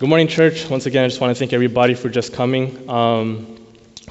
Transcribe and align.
Good 0.00 0.08
morning, 0.08 0.28
church. 0.28 0.66
Once 0.70 0.86
again, 0.86 1.04
I 1.04 1.08
just 1.08 1.20
want 1.20 1.36
to 1.36 1.38
thank 1.38 1.52
everybody 1.52 1.92
for 1.92 2.08
just 2.08 2.32
coming. 2.32 2.88
Um, 2.88 3.58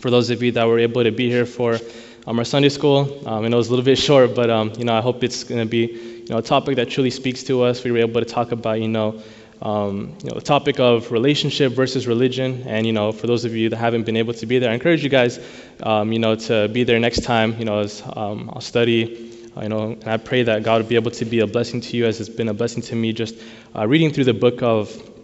for 0.02 0.12
those 0.12 0.30
of 0.30 0.44
you 0.44 0.52
that 0.52 0.68
were 0.68 0.78
able 0.78 1.04
to 1.04 1.10
be 1.10 1.32
here 1.32 1.48
for 1.48 1.80
um, 2.28 2.38
our 2.38 2.46
Sunday 2.46 2.70
school, 2.70 3.28
um, 3.28 3.44
I 3.44 3.48
know 3.48 3.58
it's 3.58 3.70
a 3.70 3.72
little 3.72 3.84
bit 3.84 3.98
short, 4.08 4.36
but 4.36 4.52
um, 4.52 4.72
you 4.78 4.86
know, 4.86 4.94
I 4.94 5.02
hope 5.02 5.24
it's 5.24 5.44
going 5.44 5.62
to 5.62 5.66
be 5.66 5.88
you 5.88 6.26
know 6.30 6.38
a 6.38 6.44
topic 6.44 6.76
that 6.76 6.92
truly 6.92 7.10
speaks 7.10 7.42
to 7.46 7.64
us. 7.64 7.84
We 7.84 7.92
were 7.92 7.98
able 7.98 8.22
to 8.22 8.28
talk 8.28 8.52
about 8.52 8.80
you 8.80 8.88
know. 8.88 9.20
Um, 9.64 10.16
you 10.24 10.30
know, 10.30 10.36
the 10.36 10.42
topic 10.42 10.80
of 10.80 11.12
relationship 11.12 11.74
versus 11.74 12.06
religion, 12.06 12.66
and 12.68 12.86
you 12.86 12.94
know, 12.94 13.12
for 13.12 13.26
those 13.26 13.44
of 13.44 13.56
you 13.56 13.70
that 13.70 13.78
haven't 13.78 14.04
been 14.04 14.16
able 14.16 14.36
to 14.36 14.46
be 14.46 14.60
there, 14.60 14.70
I 14.70 14.76
encourage 14.76 15.04
you 15.04 15.10
guys, 15.10 15.40
um, 15.82 16.14
you 16.14 16.20
know, 16.20 16.36
to 16.36 16.68
be 16.68 16.84
there 16.84 17.00
next 17.00 17.24
time. 17.24 17.58
You 17.58 17.66
know, 17.66 17.80
as 17.80 18.04
I'll 18.06 18.62
study 18.62 19.52
I 19.58 19.68
know, 19.68 19.94
and 19.94 20.08
I 20.08 20.18
pray 20.18 20.44
that 20.44 20.62
God 20.62 20.84
will 20.84 20.88
be 20.88 20.96
able 20.96 21.12
to 21.12 21.26
be 21.26 21.40
a 21.40 21.48
blessing 21.48 21.82
to 21.82 21.98
you 21.98 22.06
as 22.06 22.20
it's 22.20 22.30
been 22.30 22.48
a 22.48 22.54
blessing 22.54 22.84
to 22.84 22.96
me 22.96 23.12
just 23.12 23.36
uh, 23.76 23.88
reading 23.88 24.14
through 24.14 24.26
the 24.26 24.36
book 24.36 24.62
of 24.62 25.19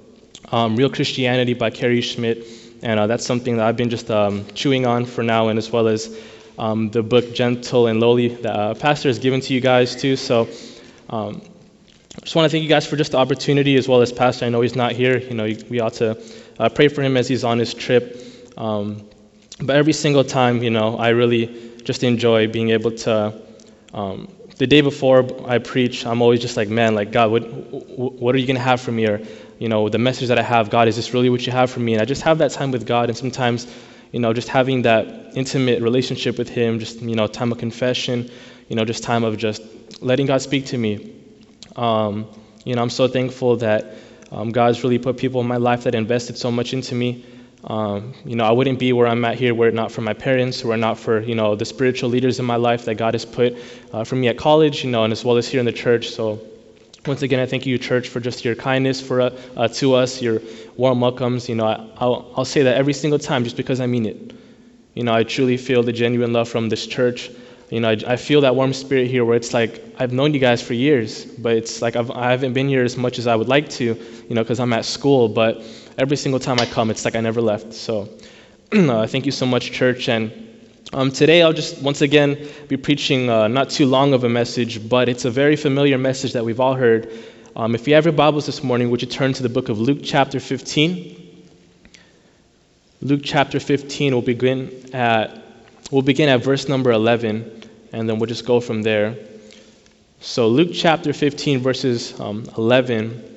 um, 0.52 0.76
Real 0.76 0.90
Christianity 0.90 1.54
by 1.54 1.70
Kerry 1.70 2.02
Schmidt. 2.02 2.46
And 2.82 3.00
uh, 3.00 3.08
that's 3.08 3.26
something 3.26 3.58
that 3.58 3.66
I've 3.66 3.78
been 3.78 3.90
just 3.90 4.12
um, 4.12 4.46
chewing 4.54 4.86
on 4.86 5.06
for 5.06 5.24
now, 5.24 5.48
and 5.48 5.58
as 5.58 5.72
well 5.72 5.88
as 5.88 6.16
um, 6.60 6.92
the 6.92 7.02
book 7.02 7.34
Gentle 7.34 7.88
and 7.88 8.00
Lowly 8.00 8.30
that 8.30 8.56
uh, 8.56 8.74
Pastor 8.76 9.10
has 9.10 9.20
given 9.20 9.42
to 9.42 9.54
you 9.54 9.62
guys 9.62 9.96
too. 9.96 10.16
So 10.16 10.48
um, 11.10 11.42
I 12.18 12.22
just 12.22 12.36
want 12.36 12.46
to 12.46 12.50
thank 12.50 12.64
you 12.64 12.70
guys 12.70 12.86
for 12.86 12.96
just 12.96 13.14
the 13.14 13.18
opportunity, 13.18 13.76
as 13.76 13.88
well 13.88 14.02
as 14.02 14.12
Pastor. 14.12 14.46
I 14.46 14.50
know 14.50 14.62
he's 14.62 14.76
not 14.76 14.92
here. 14.92 15.18
You 15.18 15.34
know, 15.34 15.52
we 15.70 15.80
ought 15.80 15.94
to 15.96 16.22
uh, 16.60 16.70
pray 16.70 16.88
for 16.88 17.02
him 17.02 17.18
as 17.18 17.28
he's 17.28 17.44
on 17.44 17.60
his 17.60 17.74
trip. 17.74 18.22
Um, 18.58 19.08
but 19.62 19.76
every 19.76 19.94
single 19.94 20.24
time, 20.24 20.62
you 20.62 20.70
know, 20.70 20.98
I 20.98 21.10
really 21.10 21.74
just 21.84 22.04
enjoy 22.04 22.48
being 22.48 22.70
able 22.70 22.92
to. 22.92 23.42
The 24.58 24.68
day 24.68 24.82
before 24.82 25.28
I 25.48 25.58
preach, 25.58 26.06
I'm 26.06 26.22
always 26.22 26.40
just 26.40 26.56
like, 26.56 26.70
man, 26.70 26.96
like 26.96 27.12
God, 27.12 27.32
what, 27.32 27.42
what 27.42 28.34
are 28.36 28.38
you 28.38 28.48
gonna 28.48 28.60
have 28.60 28.80
for 28.80 28.92
me? 28.92 29.06
Or 29.08 29.22
you 29.60 29.70
know, 29.70 29.90
the 29.90 29.98
message 29.98 30.30
that 30.30 30.40
I 30.40 30.44
have, 30.44 30.70
God, 30.70 30.88
is 30.88 30.96
this 30.96 31.14
really 31.14 31.30
what 31.30 31.46
you 31.46 31.52
have 31.52 31.72
for 31.72 31.80
me? 31.80 31.94
And 31.94 32.02
I 32.02 32.06
just 32.06 32.24
have 32.24 32.40
that 32.40 32.52
time 32.52 32.72
with 32.72 32.86
God, 32.86 33.10
and 33.10 33.18
sometimes, 33.18 33.68
you 34.12 34.20
know, 34.20 34.34
just 34.34 34.50
having 34.50 34.84
that 34.84 35.34
intimate 35.36 35.82
relationship 35.82 36.38
with 36.38 36.50
Him, 36.50 36.80
just, 36.80 37.02
you 37.02 37.16
know, 37.16 37.28
time 37.28 37.52
of 37.52 37.58
confession, 37.58 38.30
you 38.68 38.76
know, 38.76 38.86
just 38.86 39.04
time 39.04 39.24
of 39.24 39.38
just 39.38 39.62
letting 40.02 40.26
God 40.26 40.42
speak 40.42 40.68
to 40.68 40.78
me. 40.78 41.14
Um, 41.76 42.28
you 42.66 42.76
know, 42.76 42.82
I'm 42.82 42.90
so 42.90 43.08
thankful 43.08 43.58
that 43.58 43.96
um, 44.32 44.52
God's 44.52 44.84
really 44.84 45.00
put 45.00 45.18
people 45.18 45.42
in 45.42 45.48
my 45.48 45.58
life 45.58 45.84
that 45.84 45.96
invested 45.96 46.38
so 46.38 46.52
much 46.52 46.74
into 46.74 46.96
me. 46.96 47.26
Um, 47.66 48.14
you 48.24 48.36
know, 48.36 48.46
I 48.46 48.52
wouldn't 48.52 48.78
be 48.78 48.94
where 48.94 49.08
I'm 49.08 49.26
at 49.26 49.40
here 49.40 49.56
were 49.56 49.68
it 49.68 49.74
not 49.74 49.92
for 49.92 50.02
my 50.02 50.14
parents, 50.14 50.64
were 50.64 50.76
it 50.76 50.78
not 50.78 51.00
for, 51.00 51.22
you 51.22 51.34
know, 51.34 51.56
the 51.56 51.66
spiritual 51.66 52.10
leaders 52.10 52.40
in 52.40 52.46
my 52.46 52.58
life 52.58 52.86
that 52.86 52.96
God 52.96 53.16
has 53.16 53.26
put 53.26 53.58
uh, 53.92 54.04
for 54.04 54.16
me 54.16 54.28
at 54.28 54.38
college, 54.38 54.84
you 54.84 54.92
know, 54.92 55.04
and 55.04 55.12
as 55.12 55.26
well 55.26 55.38
as 55.38 55.48
here 55.48 55.60
in 55.60 55.66
the 55.66 55.72
church. 55.72 56.10
So 56.10 56.40
once 57.08 57.24
again, 57.24 57.40
I 57.40 57.46
thank 57.48 57.66
you, 57.66 57.78
church, 57.80 58.10
for 58.10 58.20
just 58.20 58.46
your 58.46 58.56
kindness 58.56 59.02
for 59.02 59.22
uh, 59.22 59.30
uh, 59.58 59.68
to 59.68 59.96
us, 59.96 60.22
your 60.22 60.42
warm 60.76 61.02
welcomes. 61.02 61.50
You 61.50 61.56
know, 61.56 61.66
I, 61.66 62.06
will 62.06 62.32
I'll 62.38 62.46
say 62.46 62.64
that 62.64 62.78
every 62.78 62.94
single 62.94 63.20
time, 63.20 63.44
just 63.44 63.58
because 63.58 63.80
I 63.80 63.88
mean 63.88 64.06
it. 64.06 64.34
You 64.94 65.04
know, 65.04 65.14
I 65.14 65.24
truly 65.24 65.58
feel 65.58 65.84
the 65.84 65.92
genuine 65.92 66.34
love 66.34 66.48
from 66.48 66.70
this 66.70 66.88
church. 66.88 67.30
You 67.70 67.80
know, 67.80 67.90
I, 67.90 67.98
I 68.08 68.16
feel 68.16 68.42
that 68.42 68.56
warm 68.56 68.74
spirit 68.74 69.10
here, 69.10 69.26
where 69.26 69.36
it's 69.36 69.54
like 69.54 69.84
I've 70.00 70.14
known 70.14 70.34
you 70.34 70.40
guys 70.40 70.62
for 70.62 70.74
years, 70.74 71.26
but 71.26 71.56
it's 71.56 71.82
like 71.82 71.96
I've, 71.96 72.12
I 72.12 72.30
haven't 72.32 72.54
been 72.54 72.70
here 72.70 72.84
as 72.84 72.96
much 72.96 73.20
as 73.20 73.28
I 73.28 73.36
would 73.36 73.48
like 73.48 73.70
to. 73.70 73.86
You 73.86 74.36
know, 74.36 74.44
because 74.44 74.60
I'm 74.60 74.74
at 74.74 74.86
school. 74.86 75.28
But 75.28 75.64
every 75.98 76.18
single 76.18 76.40
time 76.40 76.60
I 76.60 76.66
come, 76.66 76.90
it's 76.90 77.06
like 77.06 77.16
I 77.16 77.22
never 77.22 77.42
left. 77.42 77.74
So, 77.74 78.10
uh, 78.72 79.08
thank 79.08 79.26
you 79.26 79.32
so 79.32 79.46
much, 79.46 79.72
church, 79.72 80.10
and 80.10 80.32
um, 80.94 81.12
today, 81.12 81.42
I'll 81.42 81.52
just 81.52 81.82
once 81.82 82.02
again 82.02 82.48
be 82.68 82.78
preaching 82.78 83.30
uh, 83.30 83.48
not 83.48 83.70
too 83.70 83.86
long 83.86 84.14
of 84.14 84.24
a 84.24 84.30
message, 84.30 84.88
but 84.88 85.10
it's 85.10 85.26
a 85.26 85.32
very 85.32 85.56
familiar 85.56 85.98
message 85.98 86.34
that 86.34 86.46
we've 86.46 86.60
all 86.60 86.76
heard. 86.76 87.12
Um, 87.56 87.74
if 87.74 87.88
you 87.88 87.96
have 87.96 88.06
your 88.06 88.14
Bibles 88.14 88.46
this 88.46 88.64
morning, 88.64 88.92
would 88.92 89.02
you 89.02 89.08
turn 89.08 89.34
to 89.34 89.44
the 89.44 89.50
book 89.50 89.70
of 89.70 89.80
Luke, 89.80 90.00
chapter 90.04 90.40
15? 90.40 91.50
Luke 93.02 93.22
chapter 93.24 93.60
15, 93.60 94.14
we'll 94.14 94.22
begin 94.22 94.90
at, 94.94 95.44
we'll 95.92 96.02
begin 96.02 96.30
at 96.30 96.44
verse 96.44 96.70
number 96.70 96.92
11, 96.92 97.64
and 97.92 98.08
then 98.08 98.20
we'll 98.20 98.28
just 98.28 98.46
go 98.46 98.60
from 98.60 98.84
there. 98.84 99.18
So, 100.22 100.48
Luke 100.48 100.70
chapter 100.72 101.14
15, 101.14 101.60
verses 101.60 102.18
um, 102.20 102.46
11, 102.58 103.35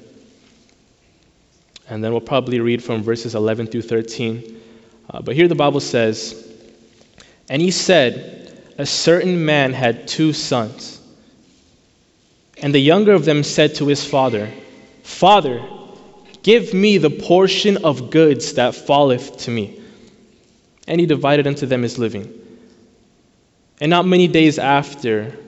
and 1.88 2.04
then 2.04 2.12
we'll 2.12 2.21
probably 2.21 2.60
read 2.60 2.82
from 2.82 3.03
verses 3.03 3.34
11 3.34 3.69
through 3.69 3.82
13. 3.82 4.60
Uh, 5.10 5.22
but 5.22 5.34
here 5.34 5.49
the 5.49 5.54
Bible 5.54 5.81
says, 5.81 6.44
and 7.49 7.62
he 7.62 7.71
said, 7.71 8.62
A 8.76 8.84
certain 8.84 9.44
man 9.44 9.72
had 9.72 10.06
two 10.06 10.32
sons. 10.32 11.00
And 12.60 12.75
the 12.75 12.81
younger 12.81 13.12
of 13.12 13.25
them 13.25 13.43
said 13.43 13.77
to 13.77 13.87
his 13.87 14.04
father, 14.04 14.50
Father, 15.03 15.65
give 16.43 16.75
me 16.75 16.98
the 16.98 17.10
portion 17.10 17.84
of 17.84 18.10
goods 18.10 18.54
that 18.54 18.75
falleth 18.75 19.38
to 19.38 19.50
me. 19.50 19.81
And 20.87 21.00
he 21.00 21.06
divided 21.06 21.47
unto 21.47 21.66
them 21.66 21.82
his 21.82 21.98
living. 21.98 22.34
And 23.81 23.91
not 23.91 24.06
many 24.06 24.28
days 24.28 24.59
after, 24.59 25.38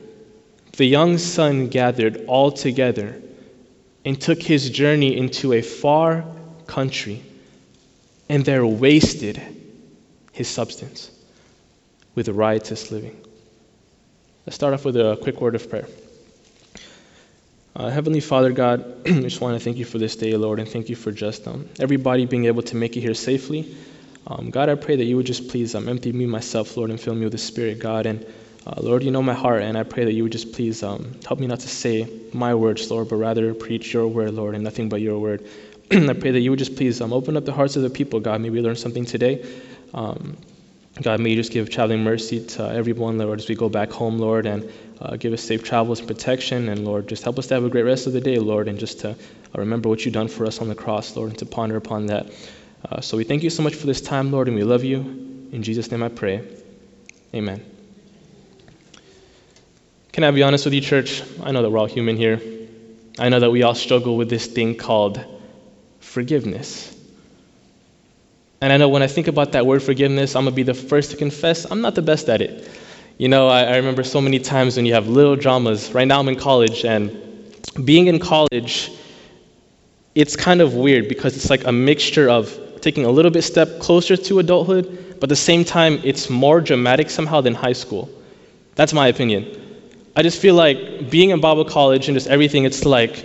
the 0.76 0.84
young 0.86 1.18
son 1.18 1.68
gathered 1.68 2.24
all 2.26 2.52
together 2.52 3.19
and 4.04 4.20
took 4.20 4.42
his 4.42 4.70
journey 4.70 5.16
into 5.16 5.52
a 5.52 5.62
far 5.62 6.24
country, 6.66 7.22
and 8.28 8.44
there 8.44 8.64
wasted 8.64 9.40
his 10.32 10.48
substance 10.48 11.10
with 12.14 12.28
riotous 12.28 12.90
living. 12.90 13.20
Let's 14.46 14.56
start 14.56 14.74
off 14.74 14.84
with 14.84 14.96
a 14.96 15.18
quick 15.22 15.40
word 15.40 15.54
of 15.54 15.68
prayer. 15.68 15.86
Uh, 17.76 17.88
Heavenly 17.88 18.20
Father, 18.20 18.52
God, 18.52 19.02
I 19.06 19.20
just 19.20 19.40
want 19.40 19.58
to 19.58 19.64
thank 19.64 19.76
you 19.76 19.84
for 19.84 19.98
this 19.98 20.16
day, 20.16 20.34
Lord, 20.36 20.58
and 20.58 20.68
thank 20.68 20.88
you 20.88 20.96
for 20.96 21.12
just 21.12 21.46
um, 21.46 21.68
everybody 21.78 22.26
being 22.26 22.46
able 22.46 22.62
to 22.62 22.76
make 22.76 22.96
it 22.96 23.00
here 23.00 23.14
safely. 23.14 23.76
Um, 24.26 24.50
God, 24.50 24.68
I 24.68 24.74
pray 24.74 24.96
that 24.96 25.04
you 25.04 25.16
would 25.16 25.26
just 25.26 25.48
please 25.48 25.74
um, 25.74 25.88
empty 25.88 26.12
me 26.12 26.26
myself, 26.26 26.76
Lord, 26.76 26.90
and 26.90 27.00
fill 27.00 27.14
me 27.14 27.22
with 27.22 27.32
the 27.32 27.38
Spirit, 27.38 27.78
God. 27.78 28.06
And 28.06 28.26
uh, 28.66 28.74
Lord, 28.82 29.02
you 29.02 29.10
know 29.10 29.22
my 29.22 29.34
heart, 29.34 29.62
and 29.62 29.78
I 29.78 29.84
pray 29.84 30.04
that 30.04 30.12
you 30.12 30.22
would 30.24 30.32
just 30.32 30.52
please 30.52 30.82
um, 30.82 31.14
help 31.26 31.40
me 31.40 31.46
not 31.46 31.60
to 31.60 31.68
say 31.68 32.08
my 32.32 32.54
words, 32.54 32.90
Lord, 32.90 33.08
but 33.08 33.16
rather 33.16 33.54
preach 33.54 33.92
your 33.92 34.06
word, 34.06 34.34
Lord, 34.34 34.54
and 34.54 34.62
nothing 34.62 34.88
but 34.88 35.00
your 35.00 35.18
word. 35.18 35.48
I 35.90 36.12
pray 36.12 36.30
that 36.32 36.40
you 36.40 36.50
would 36.50 36.58
just 36.58 36.76
please 36.76 37.00
um, 37.00 37.12
open 37.12 37.36
up 37.36 37.44
the 37.44 37.52
hearts 37.52 37.76
of 37.76 37.82
the 37.82 37.90
people, 37.90 38.20
God. 38.20 38.40
Maybe 38.40 38.60
learn 38.60 38.76
something 38.76 39.06
today. 39.06 39.44
Um, 39.94 40.36
God, 41.00 41.20
may 41.20 41.30
you 41.30 41.36
just 41.36 41.52
give 41.52 41.70
traveling 41.70 42.04
mercy 42.04 42.44
to 42.44 42.68
everyone, 42.68 43.16
Lord, 43.16 43.38
as 43.38 43.48
we 43.48 43.54
go 43.54 43.68
back 43.68 43.90
home, 43.90 44.18
Lord, 44.18 44.44
and 44.44 44.70
uh, 45.00 45.16
give 45.16 45.32
us 45.32 45.42
safe 45.42 45.64
travels 45.64 46.00
and 46.00 46.08
protection. 46.08 46.68
And 46.68 46.84
Lord, 46.84 47.08
just 47.08 47.24
help 47.24 47.38
us 47.38 47.46
to 47.46 47.54
have 47.54 47.64
a 47.64 47.70
great 47.70 47.84
rest 47.84 48.06
of 48.06 48.12
the 48.12 48.20
day, 48.20 48.38
Lord, 48.38 48.68
and 48.68 48.78
just 48.78 49.00
to 49.00 49.10
uh, 49.10 49.14
remember 49.54 49.88
what 49.88 50.04
you've 50.04 50.14
done 50.14 50.28
for 50.28 50.44
us 50.44 50.60
on 50.60 50.68
the 50.68 50.74
cross, 50.74 51.16
Lord, 51.16 51.30
and 51.30 51.38
to 51.38 51.46
ponder 51.46 51.76
upon 51.76 52.06
that. 52.06 52.30
Uh, 52.88 53.00
so 53.00 53.16
we 53.16 53.24
thank 53.24 53.42
you 53.42 53.50
so 53.50 53.62
much 53.62 53.74
for 53.74 53.86
this 53.86 54.00
time, 54.00 54.30
Lord, 54.30 54.48
and 54.48 54.56
we 54.56 54.64
love 54.64 54.84
you. 54.84 54.98
In 55.52 55.62
Jesus' 55.62 55.90
name 55.90 56.02
I 56.02 56.08
pray. 56.08 56.46
Amen. 57.34 57.79
Can 60.12 60.24
I 60.24 60.30
be 60.32 60.42
honest 60.42 60.64
with 60.64 60.74
you, 60.74 60.80
church? 60.80 61.22
I 61.42 61.52
know 61.52 61.62
that 61.62 61.70
we're 61.70 61.78
all 61.78 61.86
human 61.86 62.16
here. 62.16 62.40
I 63.18 63.28
know 63.28 63.38
that 63.38 63.50
we 63.50 63.62
all 63.62 63.76
struggle 63.76 64.16
with 64.16 64.28
this 64.28 64.46
thing 64.46 64.74
called 64.74 65.24
forgiveness. 66.00 66.96
And 68.60 68.72
I 68.72 68.76
know 68.76 68.88
when 68.88 69.02
I 69.02 69.06
think 69.06 69.28
about 69.28 69.52
that 69.52 69.66
word 69.66 69.82
forgiveness, 69.82 70.34
I'm 70.34 70.44
going 70.44 70.52
to 70.52 70.56
be 70.56 70.64
the 70.64 70.74
first 70.74 71.12
to 71.12 71.16
confess 71.16 71.64
I'm 71.70 71.80
not 71.80 71.94
the 71.94 72.02
best 72.02 72.28
at 72.28 72.42
it. 72.42 72.68
You 73.18 73.28
know, 73.28 73.48
I, 73.48 73.62
I, 73.64 73.76
remember 73.76 74.02
so 74.02 74.20
many 74.20 74.38
times 74.38 74.76
when 74.76 74.84
you 74.86 74.94
have 74.94 75.06
little 75.06 75.36
dramas. 75.36 75.92
Right 75.92 76.08
now 76.08 76.18
I'm 76.18 76.28
in 76.28 76.36
college, 76.36 76.84
and 76.84 77.54
being 77.84 78.06
in 78.06 78.18
college, 78.18 78.90
it's 80.14 80.36
kind 80.36 80.60
of 80.60 80.74
weird 80.74 81.08
because 81.08 81.36
it's 81.36 81.50
like 81.50 81.66
a 81.66 81.72
mixture 81.72 82.28
of 82.28 82.80
taking 82.80 83.04
a 83.04 83.10
little 83.10 83.30
bit 83.30 83.42
step 83.42 83.78
closer 83.78 84.16
to 84.16 84.38
adulthood, 84.38 85.16
but 85.20 85.24
at 85.24 85.28
the 85.28 85.36
same 85.36 85.64
time, 85.64 86.00
it's 86.02 86.30
more 86.30 86.60
dramatic 86.60 87.10
somehow 87.10 87.42
than 87.42 87.54
high 87.54 87.74
school. 87.74 88.08
That's 88.74 88.94
my 88.94 89.08
opinion. 89.08 89.59
I 90.16 90.22
just 90.22 90.40
feel 90.40 90.54
like 90.54 91.10
being 91.10 91.30
in 91.30 91.40
Bible 91.40 91.64
college 91.64 92.08
and 92.08 92.16
just 92.16 92.28
everything, 92.28 92.64
it's 92.64 92.84
like 92.84 93.24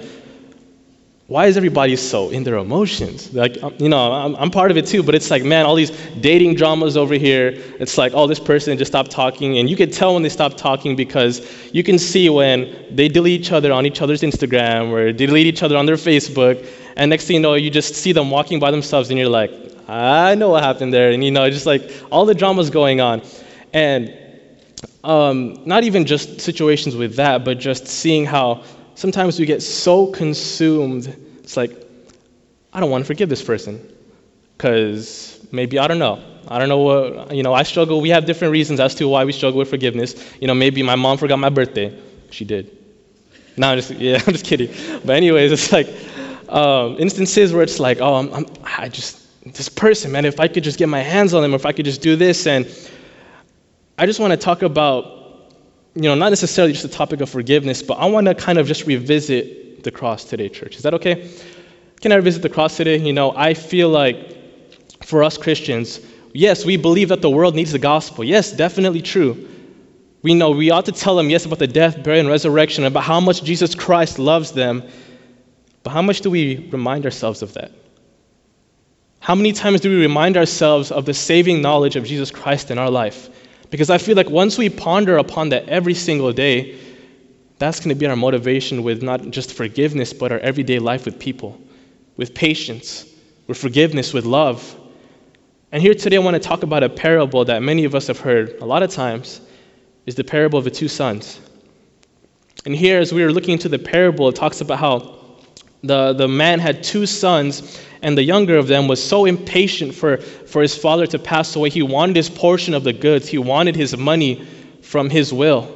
why 1.28 1.48
is 1.48 1.58
everybody 1.58 1.96
so 1.96 2.30
in 2.30 2.44
their 2.44 2.58
emotions? 2.58 3.34
Like, 3.34 3.62
um, 3.64 3.74
you 3.80 3.90
know, 3.90 4.12
I'm, 4.12 4.36
I'm, 4.36 4.52
part 4.52 4.70
of 4.70 4.78
it 4.78 4.86
too, 4.86 5.02
but 5.02 5.16
it's 5.16 5.32
like, 5.32 5.44
man, 5.44 5.66
all 5.66 5.74
these 5.74 5.90
dating 6.22 6.54
dramas 6.54 6.96
over 6.96 7.16
here. 7.16 7.48
It's 7.80 7.98
like, 7.98 8.12
oh, 8.14 8.28
this 8.28 8.40
person 8.40 8.78
just 8.78 8.92
stopped 8.92 9.10
talking. 9.10 9.58
And 9.58 9.68
you 9.68 9.76
can 9.76 9.90
tell 9.90 10.14
when 10.14 10.22
they 10.22 10.30
stop 10.30 10.56
talking 10.56 10.96
because 10.96 11.42
you 11.74 11.84
can 11.84 11.98
see 11.98 12.30
when 12.30 12.96
they 12.96 13.08
delete 13.08 13.42
each 13.42 13.52
other 13.52 13.74
on 13.74 13.88
each 13.88 14.04
other's 14.04 14.22
Instagram 14.22 14.92
or 14.92 15.12
delete 15.12 15.48
each 15.48 15.64
other 15.64 15.76
on 15.78 15.88
their 15.88 15.96
Facebook. 15.96 16.64
And 16.96 17.10
next 17.10 17.26
thing 17.26 17.38
you 17.38 17.42
know, 17.42 17.56
you 17.56 17.72
just 17.72 17.96
see 17.96 18.12
them 18.12 18.30
walking 18.30 18.60
by 18.60 18.70
themselves 18.70 19.10
and 19.10 19.18
you're 19.18 19.28
like, 19.28 19.52
I 19.88 20.36
know 20.36 20.50
what 20.50 20.64
happened 20.64 20.94
there. 20.94 21.10
And, 21.10 21.24
you 21.24 21.32
know, 21.32 21.50
just 21.50 21.66
like 21.66 21.92
all 22.12 22.28
the 22.28 22.36
drama's 22.36 22.70
going 22.70 23.02
on. 23.02 23.24
And 23.74 24.14
um, 25.04 25.62
not 25.66 25.84
even 25.84 26.06
just 26.06 26.42
situations 26.42 26.96
with 26.96 27.16
that, 27.18 27.46
but 27.46 27.60
just 27.60 27.88
seeing 27.88 28.26
how 28.26 28.64
sometimes 28.96 29.40
we 29.40 29.46
get 29.46 29.62
so 29.62 30.08
consumed, 30.08 31.16
it's 31.40 31.56
like, 31.56 31.72
I 32.74 32.80
don't 32.80 32.90
want 32.90 33.04
to 33.04 33.08
forgive 33.08 33.30
this 33.30 33.44
person. 33.44 33.92
Because 34.58 35.46
maybe, 35.52 35.80
I 35.80 35.88
don't 35.88 36.00
know. 36.00 36.24
I 36.48 36.60
don't 36.60 36.70
know 36.70 36.78
what, 36.80 37.36
you 37.36 37.44
know, 37.44 37.54
I 37.54 37.64
struggle. 37.64 38.02
We 38.02 38.10
have 38.10 38.26
different 38.26 38.52
reasons 38.52 38.80
as 38.80 38.96
to 38.96 39.08
why 39.08 39.26
we 39.26 39.32
struggle 39.32 39.60
with 39.60 39.70
forgiveness. 39.70 40.16
You 40.40 40.48
know, 40.48 40.54
maybe 40.54 40.82
my 40.84 40.96
mom 40.96 41.18
forgot 41.18 41.38
my 41.38 41.50
birthday. 41.50 41.98
She 42.32 42.46
did. 42.46 42.76
No, 43.58 43.70
I'm 43.70 43.78
just, 43.78 43.92
yeah, 44.00 44.22
I'm 44.26 44.34
just 44.34 44.46
kidding. 44.46 44.70
But, 45.04 45.16
anyways, 45.16 45.52
it's 45.52 45.72
like, 45.72 45.88
um, 46.50 46.98
instances 47.00 47.54
where 47.54 47.64
it's 47.64 47.80
like, 47.80 48.00
oh, 48.00 48.16
I'm, 48.16 48.34
I'm, 48.34 48.46
I 48.64 48.90
just, 48.90 49.22
this 49.54 49.70
person, 49.70 50.12
man, 50.12 50.26
if 50.26 50.40
I 50.40 50.48
could 50.48 50.64
just 50.64 50.78
get 50.78 50.90
my 50.90 51.02
hands 51.02 51.34
on 51.34 51.42
them, 51.42 51.54
if 51.54 51.66
I 51.66 51.72
could 51.72 51.86
just 51.86 52.02
do 52.02 52.16
this. 52.16 52.48
And 52.48 52.66
I 53.98 54.06
just 54.06 54.20
want 54.20 54.32
to 54.32 54.38
talk 54.38 54.62
about, 54.62 55.54
you 55.96 56.04
know, 56.04 56.16
not 56.16 56.30
necessarily 56.30 56.74
just 56.74 56.84
the 56.84 56.90
topic 56.90 57.22
of 57.22 57.30
forgiveness, 57.30 57.82
but 57.82 57.96
I 57.96 58.08
want 58.08 58.28
to 58.28 58.36
kind 58.36 58.58
of 58.58 58.68
just 58.68 58.86
revisit 58.86 59.84
the 59.84 59.92
cross 59.92 60.26
today, 60.26 60.50
church. 60.50 60.76
Is 60.76 60.84
that 60.84 60.94
okay? 60.96 61.30
Can 62.02 62.12
I 62.12 62.16
revisit 62.16 62.42
the 62.42 62.50
cross 62.50 62.76
today? 62.76 62.98
You 62.98 63.14
know, 63.14 63.34
I 63.36 63.54
feel 63.54 63.90
like 63.90 65.04
for 65.04 65.24
us 65.24 65.38
Christians, 65.38 66.02
yes, 66.34 66.66
we 66.66 66.76
believe 66.76 67.10
that 67.10 67.22
the 67.22 67.30
world 67.30 67.56
needs 67.56 67.72
the 67.72 67.80
gospel. 67.80 68.24
Yes, 68.24 68.52
definitely 68.52 69.02
true. 69.02 69.50
We 70.24 70.34
know 70.34 70.52
we 70.52 70.72
ought 70.72 70.86
to 70.86 70.92
tell 70.92 71.16
them, 71.16 71.30
yes, 71.30 71.46
about 71.46 71.60
the 71.60 71.68
death, 71.68 72.04
burial, 72.04 72.22
and 72.22 72.30
resurrection, 72.30 72.84
about 72.84 73.04
how 73.04 73.20
much 73.22 73.44
Jesus 73.44 73.76
Christ 73.76 74.20
loves 74.20 74.52
them. 74.52 74.84
But 75.84 75.92
how 75.92 76.02
much 76.02 76.22
do 76.22 76.32
we 76.32 76.68
remind 76.72 77.06
ourselves 77.06 77.42
of 77.44 77.54
that? 77.54 77.72
How 79.20 79.36
many 79.36 79.54
times 79.54 79.82
do 79.82 79.90
we 79.90 80.02
remind 80.02 80.36
ourselves 80.36 80.92
of 80.92 81.06
the 81.06 81.14
saving 81.14 81.62
knowledge 81.62 81.96
of 81.96 82.04
Jesus 82.04 82.32
Christ 82.32 82.72
in 82.72 82.78
our 82.78 82.90
life? 82.90 83.30
Because 83.70 83.90
I 83.90 83.98
feel 83.98 84.16
like 84.16 84.30
once 84.30 84.58
we 84.58 84.70
ponder 84.70 85.18
upon 85.18 85.50
that 85.50 85.68
every 85.68 85.94
single 85.94 86.32
day, 86.32 86.78
that's 87.58 87.80
going 87.80 87.90
to 87.90 87.96
be 87.96 88.06
our 88.06 88.16
motivation 88.16 88.84
with 88.84 89.02
not 89.02 89.30
just 89.32 89.54
forgiveness, 89.54 90.14
but 90.14 90.32
our 90.32 90.40
everyday 90.40 90.80
life 90.80 91.06
with 91.06 91.20
people, 91.20 91.60
with 92.18 92.34
patience, 92.34 93.06
with 93.48 93.58
forgiveness, 93.58 94.14
with 94.14 94.26
love. 94.26 94.76
And 95.72 95.82
here 95.82 95.94
today, 95.94 96.18
I 96.18 96.20
want 96.20 96.36
to 96.36 96.40
talk 96.40 96.64
about 96.64 96.84
a 96.84 96.90
parable 96.90 97.46
that 97.46 97.62
many 97.62 97.86
of 97.86 97.96
us 97.96 98.08
have 98.08 98.20
heard 98.20 98.58
a 98.62 98.66
lot 98.66 98.84
of 98.84 98.92
times 98.92 99.42
is 100.06 100.16
the 100.16 100.24
parable 100.24 100.60
of 100.60 100.66
the 100.66 100.72
two 100.72 100.88
sons. 100.88 101.40
And 102.66 102.76
here, 102.76 103.00
as 103.00 103.14
we 103.14 103.24
are 103.24 103.32
looking 103.32 103.52
into 103.52 103.70
the 103.70 103.80
parable, 103.80 104.30
it 104.30 104.36
talks 104.36 104.62
about 104.62 104.80
how 104.80 105.15
the, 105.88 106.14
the 106.14 106.28
man 106.28 106.60
had 106.60 106.84
two 106.84 107.06
sons, 107.06 107.80
and 108.02 108.18
the 108.18 108.24
younger 108.24 108.58
of 108.58 108.68
them 108.68 108.88
was 108.88 109.04
so 109.04 109.26
impatient 109.26 109.94
for, 109.94 110.18
for 110.18 110.62
his 110.62 110.78
father 110.78 111.08
to 111.08 111.20
pass 111.20 111.56
away. 111.56 111.70
He 111.70 111.82
wanted 111.82 112.16
his 112.16 112.30
portion 112.30 112.74
of 112.74 112.84
the 112.84 112.94
goods, 112.94 113.28
he 113.28 113.38
wanted 113.38 113.76
his 113.76 113.96
money 113.98 114.46
from 114.82 115.10
his 115.10 115.34
will. 115.34 115.76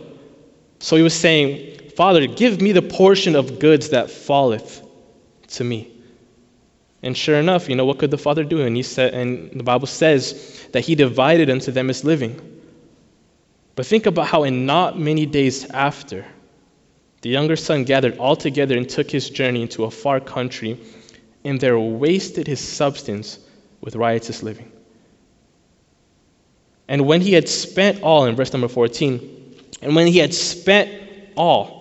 So 0.80 0.96
he 0.96 1.02
was 1.02 1.14
saying, 1.14 1.92
Father, 1.96 2.28
give 2.28 2.62
me 2.62 2.72
the 2.72 2.82
portion 2.82 3.36
of 3.36 3.60
goods 3.60 3.90
that 3.90 4.10
falleth 4.10 4.82
to 5.50 5.64
me. 5.64 5.92
And 7.02 7.16
sure 7.16 7.38
enough, 7.38 7.70
you 7.70 7.76
know, 7.76 7.86
what 7.86 7.98
could 7.98 8.12
the 8.12 8.18
father 8.18 8.44
do? 8.44 8.62
And 8.62 8.76
he 8.76 8.84
said, 8.84 9.14
and 9.14 9.52
the 9.52 9.64
Bible 9.64 9.88
says 9.88 10.68
that 10.74 10.82
he 10.82 10.96
divided 10.96 11.50
unto 11.50 11.72
them 11.72 11.88
his 11.88 12.04
living. 12.04 12.62
But 13.76 13.86
think 13.86 14.06
about 14.06 14.28
how, 14.28 14.44
in 14.44 14.66
not 14.66 15.00
many 15.00 15.26
days 15.26 15.66
after, 15.66 16.26
the 17.22 17.30
younger 17.30 17.56
son 17.56 17.84
gathered 17.84 18.18
all 18.18 18.36
together 18.36 18.78
and 18.78 18.88
took 18.88 19.12
his 19.12 19.30
journey 19.30 19.62
into 19.62 19.84
a 19.84 19.92
far 19.92 20.20
country, 20.20 20.80
and 21.44 21.60
there 21.60 21.80
wasted 21.80 22.48
his 22.48 22.60
substance 22.60 23.40
with 23.82 23.96
riotous 23.96 24.44
living. 24.44 24.72
And 26.88 27.06
when 27.06 27.22
he 27.22 27.34
had 27.34 27.48
spent 27.48 28.02
all, 28.02 28.26
in 28.26 28.36
verse 28.36 28.52
number 28.52 28.68
14, 28.68 29.56
and 29.82 29.96
when 29.96 30.08
he 30.08 30.18
had 30.18 30.34
spent 30.34 30.90
all, 31.36 31.80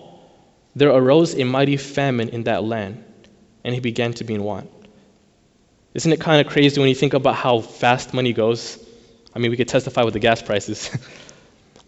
there 0.75 0.91
arose 0.91 1.35
a 1.35 1.43
mighty 1.43 1.77
famine 1.77 2.29
in 2.29 2.43
that 2.43 2.63
land, 2.63 3.03
and 3.63 3.73
he 3.73 3.81
began 3.81 4.13
to 4.13 4.23
be 4.23 4.35
in 4.35 4.43
want. 4.43 4.69
Isn't 5.93 6.13
it 6.13 6.19
kind 6.19 6.45
of 6.45 6.51
crazy 6.51 6.79
when 6.79 6.89
you 6.89 6.95
think 6.95 7.13
about 7.13 7.35
how 7.35 7.59
fast 7.59 8.13
money 8.13 8.33
goes? 8.33 8.77
I 9.33 9.39
mean, 9.39 9.51
we 9.51 9.57
could 9.57 9.67
testify 9.67 10.03
with 10.03 10.13
the 10.13 10.19
gas 10.19 10.41
prices. 10.41 10.89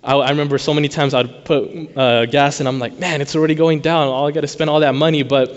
I, 0.03 0.15
I, 0.15 0.30
remember 0.31 0.57
so 0.57 0.74
many 0.74 0.88
times 0.88 1.13
I'd 1.13 1.45
put 1.45 1.95
uh, 1.95 2.25
gas 2.25 2.59
and 2.59 2.68
I'm 2.68 2.80
like, 2.80 2.98
man, 2.98 3.21
it's 3.21 3.36
already 3.36 3.56
going 3.56 3.81
down. 3.81 4.07
All 4.07 4.27
I 4.27 4.31
got 4.31 4.42
to 4.42 4.48
spend 4.48 4.69
all 4.69 4.80
that 4.80 4.95
money. 4.95 5.24
But 5.24 5.50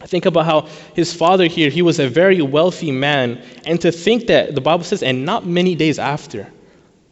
I 0.00 0.06
think 0.06 0.26
about 0.26 0.46
how 0.46 0.68
his 0.94 1.14
father 1.14 1.46
here, 1.46 1.70
he 1.70 1.82
was 1.82 1.98
a 2.00 2.08
very 2.08 2.42
wealthy 2.42 2.90
man. 2.90 3.42
And 3.64 3.80
to 3.82 3.92
think 3.92 4.26
that 4.28 4.54
the 4.54 4.60
Bible 4.60 4.84
says, 4.84 5.02
and 5.02 5.24
not 5.24 5.46
many 5.46 5.74
days 5.74 5.98
after, 5.98 6.50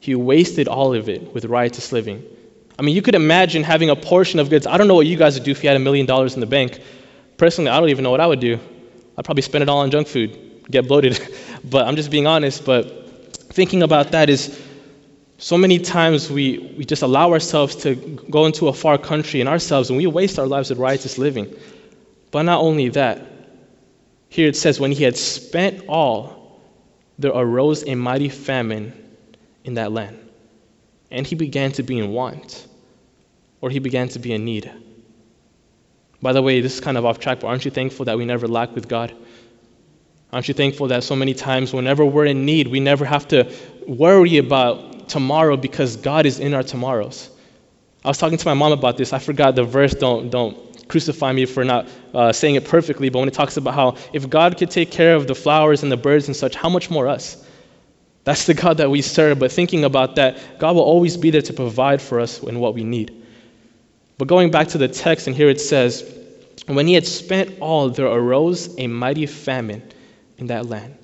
he 0.00 0.14
wasted 0.14 0.68
all 0.68 0.94
of 0.94 1.08
it 1.08 1.32
with 1.34 1.44
riotous 1.44 1.92
living. 1.92 2.24
I 2.78 2.82
mean, 2.82 2.94
you 2.94 3.02
could 3.02 3.14
imagine 3.14 3.62
having 3.62 3.90
a 3.90 3.96
portion 3.96 4.38
of 4.38 4.50
goods. 4.50 4.66
I 4.66 4.76
don't 4.76 4.88
know 4.88 4.94
what 4.94 5.06
you 5.06 5.16
guys 5.16 5.34
would 5.34 5.44
do 5.44 5.50
if 5.50 5.62
you 5.62 5.68
had 5.68 5.76
a 5.76 5.80
million 5.80 6.06
dollars 6.06 6.34
in 6.34 6.40
the 6.40 6.46
bank. 6.46 6.80
Personally, 7.36 7.70
I 7.70 7.80
don't 7.80 7.88
even 7.88 8.02
know 8.02 8.10
what 8.10 8.20
I 8.20 8.26
would 8.26 8.40
do. 8.40 8.58
I'd 9.16 9.24
probably 9.24 9.42
spend 9.42 9.62
it 9.62 9.68
all 9.68 9.78
on 9.78 9.90
junk 9.90 10.08
food, 10.08 10.64
get 10.70 10.86
bloated. 10.86 11.18
but 11.64 11.86
I'm 11.86 11.96
just 11.96 12.10
being 12.10 12.26
honest. 12.26 12.64
But 12.64 13.36
thinking 13.52 13.82
about 13.82 14.12
that 14.12 14.28
is 14.28 14.60
so 15.38 15.59
many 15.59 15.79
times 15.79 16.31
we, 16.31 16.75
we 16.79 16.85
just 16.85 17.03
allow 17.03 17.33
ourselves 17.33 17.77
to 17.77 17.94
go 17.94 18.47
into 18.47 18.69
a 18.69 18.73
far 18.73 18.97
country 18.97 19.41
in 19.41 19.49
ourselves 19.49 19.91
and 19.91 19.99
we 19.99 20.06
waste 20.06 20.38
our 20.38 20.47
lives 20.47 20.71
with 20.71 20.79
riotous 20.79 21.19
living. 21.19 21.55
But 22.31 22.43
not 22.43 22.61
only 22.61 22.88
that, 22.91 23.23
here 24.29 24.49
it 24.49 24.56
says, 24.56 24.81
when 24.81 24.93
he 24.93 25.05
had 25.05 25.17
spent 25.17 25.85
all, 25.88 26.61
there 27.19 27.33
arose 27.33 27.87
a 27.87 27.94
mighty 27.94 28.29
famine 28.29 28.93
in 29.65 29.75
that 29.75 29.93
land. 29.93 30.19
And 31.11 31.27
he 31.27 31.35
began 31.35 31.73
to 31.73 31.83
be 31.83 31.99
in 31.99 32.12
want, 32.12 32.67
or 33.61 33.71
he 33.71 33.79
began 33.79 34.09
to 34.09 34.19
be 34.19 34.33
in 34.33 34.44
need. 34.44 34.71
By 36.21 36.33
the 36.33 36.43
way, 36.43 36.61
this 36.61 36.75
is 36.75 36.81
kind 36.81 36.97
of 36.97 37.05
off 37.05 37.21
track, 37.21 37.41
but 37.41 37.49
aren't 37.49 37.65
you 37.65 37.71
thankful 37.71 38.06
that 38.06 38.17
we 38.17 38.25
never 38.25 38.49
lack 38.49 38.75
with 38.75 38.88
God? 38.88 39.15
Aren't 40.33 40.49
you 40.49 40.55
thankful 40.55 40.88
that 40.88 41.05
so 41.05 41.15
many 41.15 41.35
times, 41.35 41.73
whenever 41.73 42.05
we're 42.05 42.27
in 42.27 42.44
need, 42.44 42.69
we 42.69 42.81
never 42.81 43.05
have 43.05 43.29
to 43.29 43.55
worry 43.87 44.38
about 44.38 44.95
tomorrow 45.08 45.56
because 45.56 45.97
God 45.97 46.26
is 46.26 46.38
in 46.38 46.55
our 46.55 46.62
tomorrows. 46.62 47.31
I 48.05 48.08
was 48.08 48.19
talking 48.19 48.38
to 48.38 48.47
my 48.47 48.55
mom 48.55 48.73
about 48.73 48.97
this. 48.97 49.12
I 49.12 49.19
forgot 49.19 49.55
the 49.55 49.64
verse. 49.64 49.94
Don't 49.94 50.31
don't 50.31 50.88
crucify 50.88 51.32
me 51.32 51.47
for 51.47 51.64
not 51.64 51.88
uh, 52.14 52.32
saying 52.32 52.55
it 52.55 52.64
perfectly. 52.64 53.08
But 53.08 53.20
when 53.20 53.29
it 53.29 53.35
talks 53.35 53.56
about 53.56 53.75
how 53.75 53.97
if 54.12 54.29
God 54.31 54.56
could 54.56 54.70
take 54.70 54.91
care 54.91 55.17
of 55.17 55.26
the 55.26 55.35
flowers 55.35 55.82
and 55.82 55.91
the 55.91 55.97
birds 55.97 56.29
and 56.29 56.37
such, 56.37 56.55
how 56.55 56.69
much 56.69 56.91
more 56.91 57.08
us? 57.08 57.44
That's 58.25 58.47
the 58.47 58.55
God 58.55 58.79
that 58.79 58.91
we 58.91 59.03
serve. 59.03 59.38
But 59.38 59.53
thinking 59.53 59.85
about 59.85 60.17
that, 60.17 60.58
God 60.58 60.75
will 60.75 60.82
always 60.82 61.17
be 61.17 61.31
there 61.31 61.43
to 61.43 61.52
provide 61.52 62.02
for 62.02 62.19
us 62.19 62.43
in 62.43 62.59
what 62.59 62.75
we 62.75 62.82
need. 62.82 63.25
But 64.19 64.29
going 64.29 64.50
back 64.50 64.69
to 64.69 64.79
the 64.79 64.88
text, 64.88 65.26
and 65.29 65.37
here 65.37 65.49
it 65.49 65.61
says, 65.61 66.12
when 66.67 66.88
he 66.88 66.94
had 66.94 67.06
spent 67.06 67.59
all, 67.61 67.91
there 67.91 68.06
arose 68.06 68.76
a 68.79 68.88
mighty 68.88 69.26
famine 69.26 69.82
in 70.38 70.49
that 70.49 70.67
land, 70.67 70.97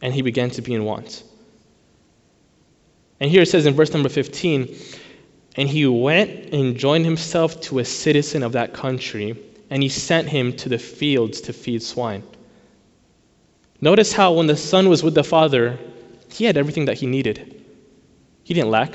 and 0.00 0.14
he 0.14 0.22
began 0.22 0.50
to 0.50 0.62
be 0.62 0.74
in 0.74 0.84
want. 0.84 1.24
And 3.22 3.30
here 3.30 3.42
it 3.42 3.46
says 3.46 3.66
in 3.66 3.74
verse 3.74 3.92
number 3.92 4.08
15, 4.08 4.76
and 5.56 5.68
he 5.68 5.86
went 5.86 6.52
and 6.52 6.76
joined 6.76 7.04
himself 7.04 7.60
to 7.60 7.78
a 7.78 7.84
citizen 7.84 8.42
of 8.42 8.50
that 8.54 8.74
country, 8.74 9.36
and 9.70 9.80
he 9.80 9.88
sent 9.88 10.28
him 10.28 10.52
to 10.54 10.68
the 10.68 10.76
fields 10.76 11.40
to 11.42 11.52
feed 11.52 11.84
swine. 11.84 12.24
Notice 13.80 14.12
how 14.12 14.32
when 14.32 14.48
the 14.48 14.56
son 14.56 14.88
was 14.88 15.04
with 15.04 15.14
the 15.14 15.22
father, 15.22 15.78
he 16.32 16.46
had 16.46 16.56
everything 16.56 16.86
that 16.86 16.98
he 16.98 17.06
needed. 17.06 17.64
He 18.42 18.54
didn't 18.54 18.70
lack. 18.72 18.92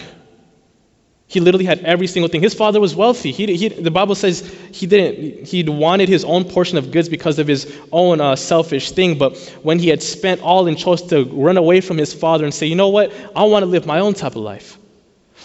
He 1.30 1.42
literally 1.42 1.66
had 1.66 1.80
every 1.80 2.08
single 2.08 2.30
thing. 2.30 2.42
His 2.42 2.54
father 2.54 2.80
was 2.80 2.96
wealthy. 2.96 3.34
He, 3.34 3.54
he, 3.58 3.68
the 3.68 3.92
Bible 3.92 4.16
says 4.16 4.50
he 4.72 4.86
didn't. 4.88 5.46
He 5.46 5.62
wanted 5.64 6.08
his 6.08 6.24
own 6.24 6.46
portion 6.46 6.78
of 6.78 6.90
goods 6.92 7.10
because 7.10 7.38
of 7.38 7.48
his 7.48 7.70
own 7.92 8.22
uh, 8.22 8.38
selfish 8.38 8.92
thing. 8.92 9.18
But 9.18 9.38
when 9.62 9.78
he 9.78 9.90
had 9.90 10.02
spent 10.02 10.42
all 10.42 10.68
and 10.68 10.78
chose 10.78 11.02
to 11.08 11.26
run 11.26 11.58
away 11.58 11.82
from 11.82 11.98
his 11.98 12.14
father 12.14 12.46
and 12.46 12.54
say, 12.54 12.66
you 12.66 12.76
know 12.76 12.88
what, 12.88 13.14
I 13.36 13.44
want 13.44 13.64
to 13.64 13.66
live 13.66 13.86
my 13.86 14.00
own 14.00 14.14
type 14.14 14.38
of 14.38 14.42
life. 14.42 14.78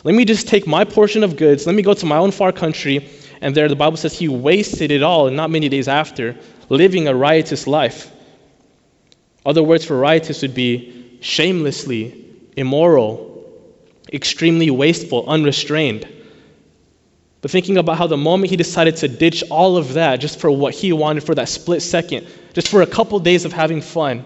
Let 0.04 0.14
me 0.14 0.24
just 0.24 0.46
take 0.46 0.68
my 0.68 0.84
portion 0.84 1.24
of 1.24 1.36
goods. 1.36 1.66
Let 1.66 1.74
me 1.74 1.82
go 1.82 1.94
to 1.94 2.06
my 2.06 2.16
own 2.16 2.30
far 2.30 2.52
country. 2.52 3.08
And 3.40 3.52
there, 3.52 3.68
the 3.68 3.74
Bible 3.74 3.96
says 3.96 4.16
he 4.16 4.28
wasted 4.28 4.92
it 4.92 5.02
all, 5.02 5.26
and 5.26 5.36
not 5.36 5.50
many 5.50 5.68
days 5.68 5.88
after, 5.88 6.36
living 6.68 7.08
a 7.08 7.14
riotous 7.14 7.66
life. 7.66 8.08
Other 9.44 9.64
words 9.64 9.84
for 9.84 9.98
riotous 9.98 10.42
would 10.42 10.54
be 10.54 11.18
shamelessly 11.20 12.24
immoral, 12.56 13.31
extremely 14.12 14.70
wasteful, 14.70 15.24
unrestrained. 15.26 16.08
But 17.40 17.50
thinking 17.50 17.76
about 17.76 17.98
how 17.98 18.06
the 18.06 18.16
moment 18.16 18.50
he 18.50 18.56
decided 18.56 18.96
to 18.96 19.08
ditch 19.08 19.42
all 19.50 19.76
of 19.76 19.94
that 19.94 20.16
just 20.16 20.38
for 20.38 20.50
what 20.50 20.74
he 20.74 20.92
wanted 20.92 21.24
for 21.24 21.34
that 21.34 21.48
split 21.48 21.82
second, 21.82 22.26
just 22.52 22.68
for 22.68 22.82
a 22.82 22.86
couple 22.86 23.18
days 23.18 23.44
of 23.44 23.52
having 23.52 23.80
fun, 23.80 24.24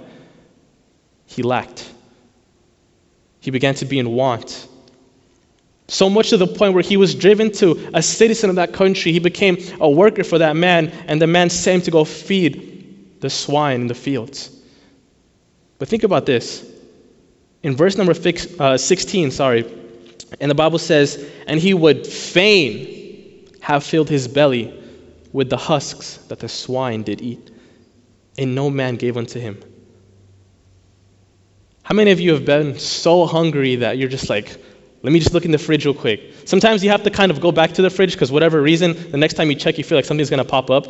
he 1.24 1.42
lacked. 1.42 1.90
He 3.40 3.50
began 3.50 3.74
to 3.76 3.84
be 3.84 3.98
in 3.98 4.10
want. 4.10 4.68
So 5.88 6.10
much 6.10 6.30
to 6.30 6.36
the 6.36 6.46
point 6.46 6.74
where 6.74 6.82
he 6.82 6.96
was 6.96 7.14
driven 7.14 7.52
to 7.52 7.90
a 7.94 8.02
citizen 8.02 8.50
of 8.50 8.56
that 8.56 8.72
country. 8.72 9.12
He 9.12 9.20
became 9.20 9.56
a 9.80 9.88
worker 9.88 10.24
for 10.24 10.38
that 10.38 10.56
man, 10.56 10.88
and 11.06 11.22
the 11.22 11.26
man 11.28 11.48
sent 11.48 11.76
him 11.76 11.84
to 11.84 11.90
go 11.92 12.04
feed 12.04 13.20
the 13.20 13.30
swine 13.30 13.82
in 13.82 13.86
the 13.86 13.94
fields. 13.94 14.50
But 15.78 15.88
think 15.88 16.02
about 16.02 16.26
this 16.26 16.64
in 17.66 17.74
verse 17.74 17.96
number 17.96 18.14
uh, 18.60 18.76
16, 18.76 19.32
sorry, 19.32 19.64
and 20.40 20.48
the 20.48 20.54
Bible 20.54 20.78
says, 20.78 21.28
And 21.48 21.58
he 21.58 21.74
would 21.74 22.06
fain 22.06 23.48
have 23.60 23.82
filled 23.82 24.08
his 24.08 24.28
belly 24.28 24.72
with 25.32 25.50
the 25.50 25.56
husks 25.56 26.18
that 26.28 26.38
the 26.38 26.48
swine 26.48 27.02
did 27.02 27.20
eat, 27.20 27.50
and 28.38 28.54
no 28.54 28.70
man 28.70 28.94
gave 28.94 29.16
unto 29.16 29.40
him. 29.40 29.60
How 31.82 31.96
many 31.96 32.12
of 32.12 32.20
you 32.20 32.34
have 32.34 32.44
been 32.44 32.78
so 32.78 33.26
hungry 33.26 33.74
that 33.76 33.98
you're 33.98 34.08
just 34.08 34.30
like, 34.30 34.56
let 35.02 35.12
me 35.12 35.18
just 35.18 35.34
look 35.34 35.44
in 35.44 35.50
the 35.50 35.58
fridge 35.58 35.86
real 35.86 35.92
quick? 35.94 36.20
Sometimes 36.44 36.84
you 36.84 36.90
have 36.90 37.02
to 37.02 37.10
kind 37.10 37.32
of 37.32 37.40
go 37.40 37.50
back 37.50 37.72
to 37.72 37.82
the 37.82 37.90
fridge 37.90 38.12
because 38.12 38.30
whatever 38.30 38.62
reason, 38.62 39.10
the 39.10 39.18
next 39.18 39.34
time 39.34 39.50
you 39.50 39.56
check, 39.56 39.76
you 39.76 39.82
feel 39.82 39.98
like 39.98 40.04
something's 40.04 40.30
going 40.30 40.38
to 40.38 40.48
pop 40.48 40.70
up, 40.70 40.86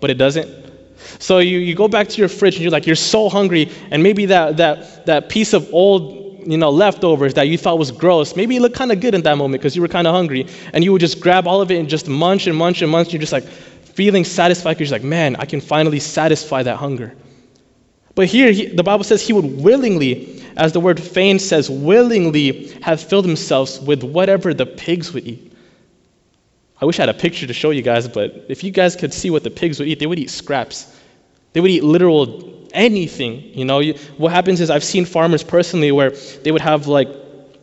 but 0.00 0.10
it 0.10 0.14
doesn't. 0.14 0.69
So 1.18 1.38
you, 1.38 1.58
you 1.58 1.74
go 1.74 1.88
back 1.88 2.08
to 2.08 2.18
your 2.18 2.28
fridge 2.28 2.54
and 2.56 2.62
you're 2.62 2.70
like, 2.70 2.86
you're 2.86 2.96
so 2.96 3.28
hungry, 3.28 3.70
and 3.90 4.02
maybe 4.02 4.26
that, 4.26 4.56
that, 4.58 5.06
that 5.06 5.28
piece 5.28 5.52
of 5.52 5.72
old 5.72 6.20
you 6.46 6.56
know, 6.56 6.70
leftovers 6.70 7.34
that 7.34 7.48
you 7.48 7.58
thought 7.58 7.78
was 7.78 7.90
gross, 7.90 8.36
maybe 8.36 8.56
it 8.56 8.62
looked 8.62 8.76
kind 8.76 8.92
of 8.92 9.00
good 9.00 9.14
in 9.14 9.22
that 9.22 9.36
moment 9.36 9.60
because 9.60 9.76
you 9.76 9.82
were 9.82 9.88
kind 9.88 10.06
of 10.06 10.14
hungry, 10.14 10.46
and 10.72 10.84
you 10.84 10.92
would 10.92 11.00
just 11.00 11.20
grab 11.20 11.46
all 11.46 11.60
of 11.60 11.70
it 11.70 11.78
and 11.78 11.88
just 11.88 12.08
munch 12.08 12.46
and 12.46 12.56
munch 12.56 12.82
and 12.82 12.90
munch. 12.90 13.08
and 13.08 13.14
You're 13.14 13.20
just 13.20 13.32
like 13.32 13.44
feeling 13.44 14.24
satisfied 14.24 14.74
because 14.74 14.90
you're 14.90 14.98
like, 14.98 15.06
man, 15.06 15.36
I 15.36 15.44
can 15.44 15.60
finally 15.60 16.00
satisfy 16.00 16.62
that 16.62 16.76
hunger. 16.76 17.14
But 18.14 18.26
here, 18.26 18.50
he, 18.50 18.66
the 18.66 18.82
Bible 18.82 19.04
says 19.04 19.26
he 19.26 19.32
would 19.32 19.62
willingly, 19.62 20.42
as 20.56 20.72
the 20.72 20.80
word 20.80 21.00
fain 21.00 21.38
says, 21.38 21.70
willingly 21.70 22.68
have 22.82 23.00
filled 23.00 23.24
himself 23.24 23.80
with 23.82 24.02
whatever 24.02 24.52
the 24.52 24.66
pigs 24.66 25.12
would 25.12 25.26
eat. 25.26 25.49
I 26.80 26.86
wish 26.86 26.98
I 26.98 27.02
had 27.02 27.08
a 27.10 27.14
picture 27.14 27.46
to 27.46 27.52
show 27.52 27.70
you 27.70 27.82
guys, 27.82 28.08
but 28.08 28.46
if 28.48 28.64
you 28.64 28.70
guys 28.70 28.96
could 28.96 29.12
see 29.12 29.30
what 29.30 29.44
the 29.44 29.50
pigs 29.50 29.78
would 29.78 29.88
eat, 29.88 29.98
they 29.98 30.06
would 30.06 30.18
eat 30.18 30.30
scraps. 30.30 30.96
They 31.52 31.60
would 31.60 31.70
eat 31.70 31.84
literal 31.84 32.68
anything. 32.72 33.52
You 33.58 33.64
know, 33.64 33.82
what 34.16 34.32
happens 34.32 34.60
is 34.60 34.70
I've 34.70 34.84
seen 34.84 35.04
farmers 35.04 35.42
personally 35.42 35.92
where 35.92 36.10
they 36.10 36.52
would 36.52 36.62
have 36.62 36.86
like 36.86 37.08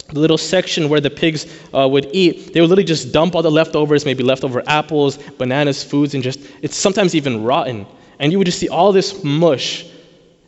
the 0.10 0.20
little 0.20 0.38
section 0.38 0.90
where 0.90 1.02
the 1.02 1.10
pigs 1.10 1.46
uh, 1.74 1.88
would 1.88 2.10
eat. 2.14 2.54
They 2.54 2.62
would 2.62 2.70
literally 2.70 2.86
just 2.86 3.12
dump 3.12 3.36
all 3.36 3.42
the 3.42 3.52
leftovers, 3.52 4.06
maybe 4.06 4.24
leftover 4.24 4.62
apples, 4.68 5.18
bananas, 5.18 5.84
foods, 5.84 6.14
and 6.14 6.24
just 6.24 6.40
it's 6.62 6.76
sometimes 6.76 7.16
even 7.16 7.44
rotten. 7.44 7.88
And 8.20 8.32
you 8.32 8.38
would 8.38 8.46
just 8.46 8.60
see 8.60 8.70
all 8.70 8.92
this 8.92 9.24
mush. 9.24 9.86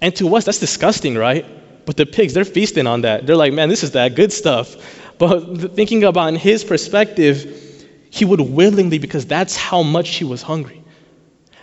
And 0.01 0.15
to 0.15 0.35
us, 0.35 0.45
that's 0.45 0.59
disgusting, 0.59 1.15
right? 1.15 1.45
But 1.85 1.97
the 1.97 2.05
pigs, 2.05 2.33
they're 2.33 2.45
feasting 2.45 2.87
on 2.87 3.01
that. 3.01 3.25
They're 3.25 3.35
like, 3.35 3.53
man, 3.53 3.69
this 3.69 3.83
is 3.83 3.91
that 3.91 4.15
good 4.15 4.31
stuff. 4.31 4.75
But 5.17 5.39
thinking 5.75 6.03
about 6.03 6.29
in 6.29 6.35
his 6.35 6.63
perspective, 6.63 7.68
he 8.09 8.25
would 8.25 8.41
willingly 8.41 8.99
because 8.99 9.25
that's 9.25 9.55
how 9.55 9.83
much 9.83 10.15
he 10.15 10.23
was 10.23 10.41
hungry. 10.41 10.83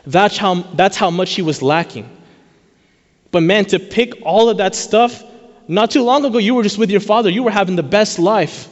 That's 0.06 0.36
how, 0.36 0.62
that's 0.74 0.96
how 0.96 1.10
much 1.10 1.34
he 1.34 1.42
was 1.42 1.62
lacking. 1.62 2.08
But 3.32 3.42
man, 3.42 3.64
to 3.66 3.78
pick 3.78 4.14
all 4.22 4.48
of 4.48 4.58
that 4.58 4.74
stuff, 4.74 5.22
not 5.68 5.90
too 5.90 6.02
long 6.02 6.24
ago, 6.24 6.38
you 6.38 6.54
were 6.54 6.62
just 6.62 6.78
with 6.78 6.90
your 6.90 7.00
father. 7.00 7.28
You 7.28 7.42
were 7.42 7.50
having 7.50 7.74
the 7.74 7.82
best 7.82 8.18
life 8.18 8.68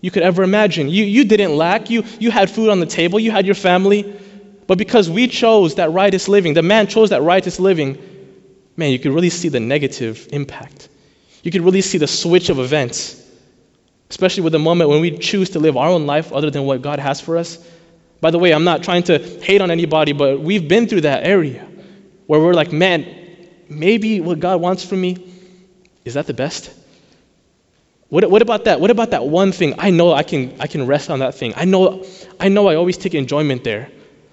you 0.00 0.10
could 0.12 0.22
ever 0.22 0.44
imagine. 0.44 0.88
You, 0.88 1.04
you 1.04 1.24
didn't 1.24 1.56
lack. 1.56 1.90
You, 1.90 2.04
you 2.20 2.30
had 2.30 2.48
food 2.48 2.70
on 2.70 2.78
the 2.78 2.86
table. 2.86 3.18
You 3.18 3.32
had 3.32 3.44
your 3.44 3.56
family. 3.56 4.14
But 4.68 4.78
because 4.78 5.10
we 5.10 5.26
chose 5.26 5.74
that 5.76 5.90
righteous 5.90 6.28
living, 6.28 6.54
the 6.54 6.62
man 6.62 6.86
chose 6.86 7.10
that 7.10 7.22
righteous 7.22 7.58
living, 7.58 7.98
man, 8.76 8.92
you 8.92 8.98
could 9.00 9.12
really 9.12 9.30
see 9.30 9.48
the 9.48 9.60
negative 9.60 10.28
impact. 10.32 10.88
You 11.42 11.50
could 11.50 11.62
really 11.62 11.80
see 11.80 11.98
the 11.98 12.06
switch 12.06 12.50
of 12.50 12.60
events 12.60 13.27
especially 14.10 14.42
with 14.42 14.52
the 14.52 14.58
moment 14.58 14.90
when 14.90 15.00
we 15.00 15.16
choose 15.18 15.50
to 15.50 15.58
live 15.58 15.76
our 15.76 15.88
own 15.88 16.06
life 16.06 16.32
other 16.32 16.50
than 16.50 16.64
what 16.64 16.82
God 16.82 16.98
has 16.98 17.20
for 17.20 17.36
us. 17.36 17.58
By 18.20 18.30
the 18.30 18.38
way, 18.38 18.52
I'm 18.52 18.64
not 18.64 18.82
trying 18.82 19.04
to 19.04 19.18
hate 19.18 19.60
on 19.60 19.70
anybody, 19.70 20.12
but 20.12 20.40
we've 20.40 20.66
been 20.66 20.88
through 20.88 21.02
that 21.02 21.24
area 21.24 21.66
where 22.26 22.40
we're 22.40 22.54
like, 22.54 22.72
man, 22.72 23.06
maybe 23.68 24.20
what 24.20 24.40
God 24.40 24.60
wants 24.60 24.84
from 24.84 25.00
me, 25.00 25.16
is 26.04 26.14
that 26.14 26.26
the 26.26 26.34
best? 26.34 26.72
What, 28.08 28.28
what 28.30 28.42
about 28.42 28.64
that? 28.64 28.80
What 28.80 28.90
about 28.90 29.10
that 29.10 29.26
one 29.26 29.52
thing? 29.52 29.74
I 29.78 29.90
know 29.90 30.12
I 30.12 30.22
can, 30.22 30.56
I 30.60 30.66
can 30.66 30.86
rest 30.86 31.10
on 31.10 31.18
that 31.18 31.34
thing. 31.34 31.52
I 31.56 31.64
know, 31.64 32.04
I 32.40 32.48
know 32.48 32.68
I 32.68 32.76
always 32.76 32.96
take 32.96 33.14
enjoyment 33.14 33.64
there. 33.64 33.90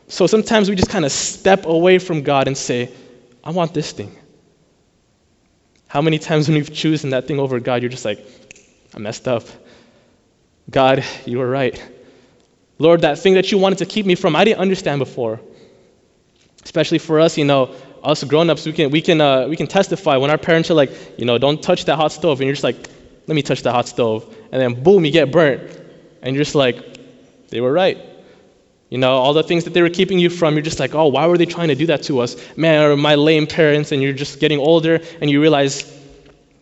So 0.08 0.28
sometimes 0.28 0.70
we 0.70 0.76
just 0.76 0.90
kind 0.90 1.04
of 1.04 1.12
step 1.12 1.66
away 1.66 2.00
from 2.00 2.22
God 2.22 2.48
and 2.48 2.58
say, 2.58 2.92
I 3.44 3.52
want 3.52 3.74
this 3.74 3.92
thing. 3.92 4.16
How 5.88 6.02
many 6.02 6.20
times 6.20 6.48
when 6.48 6.56
we've 6.56 6.74
chosen 6.74 7.12
that 7.12 7.28
thing 7.28 7.40
over 7.40 7.60
God, 7.60 7.82
you're 7.82 7.92
just 7.92 8.06
like, 8.06 8.26
I 8.94 9.00
messed 9.00 9.28
up. 9.28 9.44
God, 10.70 11.04
you 11.26 11.38
were 11.40 11.50
right. 11.50 11.82
Lord, 12.80 13.02
that 13.02 13.20
thing 13.20 13.36
that 13.36 13.52
you 13.52 13.58
wanted 13.58 13.78
to 13.80 13.86
keep 13.86 14.06
me 14.06 14.16
from, 14.16 14.36
I 14.36 14.44
didn't 14.44 14.60
understand 14.60 15.00
before. 15.00 15.40
Especially 16.64 16.98
for 16.98 17.20
us, 17.20 17.38
you 17.38 17.46
know, 17.46 17.76
us 18.04 18.24
grown-ups, 18.24 18.66
we 18.66 18.74
can 18.74 18.92
we 18.92 19.02
can 19.02 19.22
uh, 19.22 19.48
we 19.48 19.56
can 19.56 19.68
testify 19.68 20.18
when 20.18 20.30
our 20.30 20.38
parents 20.38 20.70
are 20.70 20.74
like, 20.74 20.92
you 21.18 21.26
know, 21.26 21.38
don't 21.38 21.62
touch 21.62 21.86
that 21.86 21.96
hot 21.96 22.12
stove, 22.12 22.40
and 22.40 22.48
you're 22.48 22.54
just 22.54 22.64
like, 22.64 22.90
let 23.28 23.36
me 23.36 23.42
touch 23.42 23.62
the 23.64 23.72
hot 23.72 23.88
stove, 23.88 24.36
and 24.52 24.62
then 24.62 24.84
boom, 24.84 25.06
you 25.06 25.12
get 25.12 25.32
burnt, 25.32 25.80
and 26.22 26.36
you're 26.36 26.44
just 26.44 26.56
like, 26.56 26.78
they 27.50 27.62
were 27.62 27.72
right. 27.72 27.98
You 28.90 29.00
know, 29.00 29.14
all 29.14 29.34
the 29.34 29.44
things 29.44 29.64
that 29.64 29.74
they 29.74 29.82
were 29.82 29.90
keeping 29.90 30.20
you 30.20 30.30
from, 30.30 30.54
you're 30.54 30.62
just 30.62 30.80
like, 30.80 30.94
oh, 30.94 31.08
why 31.08 31.26
were 31.26 31.38
they 31.38 31.48
trying 31.48 31.70
to 31.70 31.76
do 31.76 31.88
that 31.88 32.04
to 32.04 32.20
us? 32.20 32.36
Man, 32.56 32.84
or 32.84 32.96
my 32.96 33.16
lame 33.16 33.48
parents, 33.48 33.92
and 33.92 34.02
you're 34.02 34.14
just 34.14 34.40
getting 34.40 34.60
older, 34.60 35.02
and 35.22 35.30
you 35.30 35.42
realize 35.42 35.92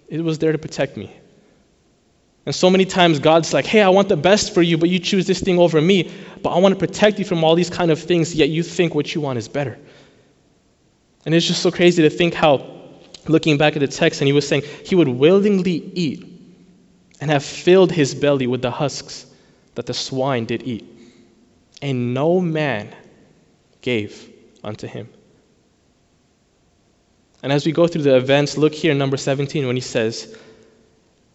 it 0.07 0.21
was 0.21 0.39
there 0.39 0.51
to 0.51 0.57
protect 0.57 0.95
me. 0.95 1.11
And 2.45 2.53
so 2.53 2.69
many 2.69 2.85
times 2.85 3.19
God's 3.19 3.53
like, 3.53 3.65
hey, 3.65 3.81
I 3.81 3.89
want 3.89 4.09
the 4.09 4.17
best 4.17 4.53
for 4.53 4.61
you, 4.61 4.77
but 4.77 4.89
you 4.89 4.99
choose 4.99 5.25
this 5.25 5.39
thing 5.39 5.59
over 5.59 5.81
me. 5.81 6.11
But 6.41 6.49
I 6.49 6.59
want 6.59 6.73
to 6.73 6.79
protect 6.79 7.17
you 7.19 7.25
from 7.25 7.43
all 7.43 7.55
these 7.55 7.69
kind 7.69 7.89
of 7.89 8.01
things, 8.01 8.35
yet 8.35 8.49
you 8.49 8.63
think 8.63 8.93
what 8.93 9.15
you 9.15 9.21
want 9.21 9.37
is 9.37 9.47
better. 9.47 9.79
And 11.25 11.33
it's 11.33 11.47
just 11.47 11.61
so 11.61 11.71
crazy 11.71 12.01
to 12.03 12.09
think 12.09 12.33
how, 12.33 12.69
looking 13.27 13.57
back 13.57 13.77
at 13.77 13.79
the 13.79 13.87
text, 13.87 14.19
and 14.19 14.27
he 14.27 14.33
was 14.33 14.45
saying 14.45 14.63
he 14.85 14.95
would 14.95 15.07
willingly 15.07 15.89
eat 15.93 16.27
and 17.21 17.31
have 17.31 17.45
filled 17.45 17.91
his 17.93 18.13
belly 18.13 18.47
with 18.47 18.61
the 18.61 18.71
husks 18.71 19.25
that 19.75 19.85
the 19.85 19.93
swine 19.93 20.43
did 20.43 20.63
eat. 20.63 20.85
And 21.81 22.13
no 22.13 22.41
man 22.41 22.93
gave 23.79 24.29
unto 24.63 24.87
him. 24.87 25.07
And 27.41 27.51
as 27.51 27.65
we 27.65 27.71
go 27.71 27.87
through 27.87 28.03
the 28.03 28.15
events, 28.15 28.57
look 28.57 28.73
here, 28.73 28.93
number 28.93 29.17
17, 29.17 29.65
when 29.65 29.75
he 29.75 29.81
says, 29.81 30.37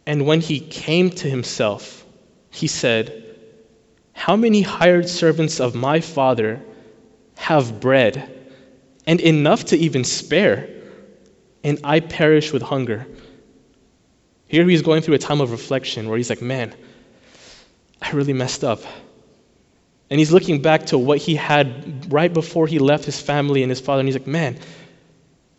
and 0.08 0.24
when 0.24 0.40
he 0.40 0.58
came 0.58 1.10
to 1.10 1.28
himself, 1.28 2.02
he 2.48 2.66
said, 2.66 3.36
How 4.14 4.36
many 4.36 4.62
hired 4.62 5.06
servants 5.06 5.60
of 5.60 5.74
my 5.74 6.00
father 6.00 6.62
have 7.36 7.78
bread 7.78 8.34
and 9.06 9.20
enough 9.20 9.66
to 9.66 9.76
even 9.76 10.04
spare, 10.04 10.66
and 11.62 11.80
I 11.84 12.00
perish 12.00 12.54
with 12.54 12.62
hunger? 12.62 13.06
Here 14.46 14.66
he's 14.66 14.80
going 14.80 15.02
through 15.02 15.16
a 15.16 15.18
time 15.18 15.42
of 15.42 15.50
reflection 15.50 16.08
where 16.08 16.16
he's 16.16 16.30
like, 16.30 16.40
Man, 16.40 16.74
I 18.00 18.12
really 18.12 18.32
messed 18.32 18.64
up. 18.64 18.80
And 20.08 20.18
he's 20.18 20.32
looking 20.32 20.62
back 20.62 20.86
to 20.86 20.96
what 20.96 21.18
he 21.18 21.36
had 21.36 22.10
right 22.10 22.32
before 22.32 22.66
he 22.66 22.78
left 22.78 23.04
his 23.04 23.20
family 23.20 23.62
and 23.62 23.68
his 23.68 23.82
father, 23.82 24.00
and 24.00 24.08
he's 24.08 24.16
like, 24.16 24.26
Man, 24.26 24.58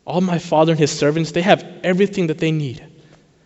all 0.06 0.22
my 0.22 0.40
father 0.40 0.72
and 0.72 0.80
his 0.80 0.90
servants, 0.90 1.34
they 1.34 1.44
have 1.44 1.64
everything 1.84 2.28
that 2.28 2.40
they 2.40 2.52
need. 2.52 2.89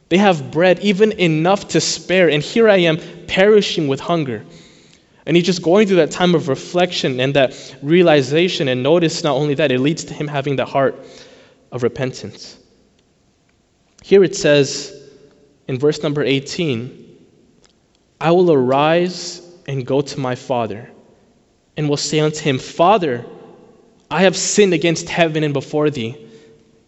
They 0.10 0.18
have 0.18 0.52
bread, 0.52 0.80
even 0.80 1.14
enough 1.14 1.70
to 1.70 1.82
spare. 1.82 2.30
And 2.30 2.44
here 2.44 2.70
I 2.70 2.78
am 2.78 2.98
perishing 3.28 3.88
with 3.88 4.00
hunger. 4.00 4.46
And 5.26 5.38
he's 5.38 5.46
just 5.46 5.62
going 5.62 5.88
through 5.88 5.98
that 5.98 6.12
time 6.12 6.36
of 6.36 6.50
reflection 6.50 7.20
and 7.20 7.34
that 7.36 7.76
realization. 7.82 8.68
And 8.68 8.84
notice 8.84 9.24
not 9.24 9.36
only 9.36 9.56
that, 9.56 9.72
it 9.72 9.80
leads 9.80 10.04
to 10.06 10.14
him 10.14 10.28
having 10.28 10.56
the 10.56 10.66
heart 10.66 11.06
of 11.72 11.84
repentance. 11.84 12.58
Here 14.04 14.24
it 14.24 14.36
says 14.36 14.94
in 15.68 15.80
verse 15.80 16.04
number 16.04 16.24
18 16.24 17.00
I 18.20 18.32
will 18.32 18.52
arise 18.52 19.42
and 19.68 19.86
go 19.86 20.02
to 20.02 20.20
my 20.20 20.36
father, 20.36 20.90
and 21.76 21.90
will 21.90 21.98
say 21.98 22.20
unto 22.20 22.42
him, 22.42 22.60
Father, 22.60 23.26
I 24.12 24.22
have 24.24 24.36
sinned 24.38 24.74
against 24.74 25.10
heaven 25.10 25.44
and 25.44 25.54
before 25.54 25.90
thee, 25.90 26.18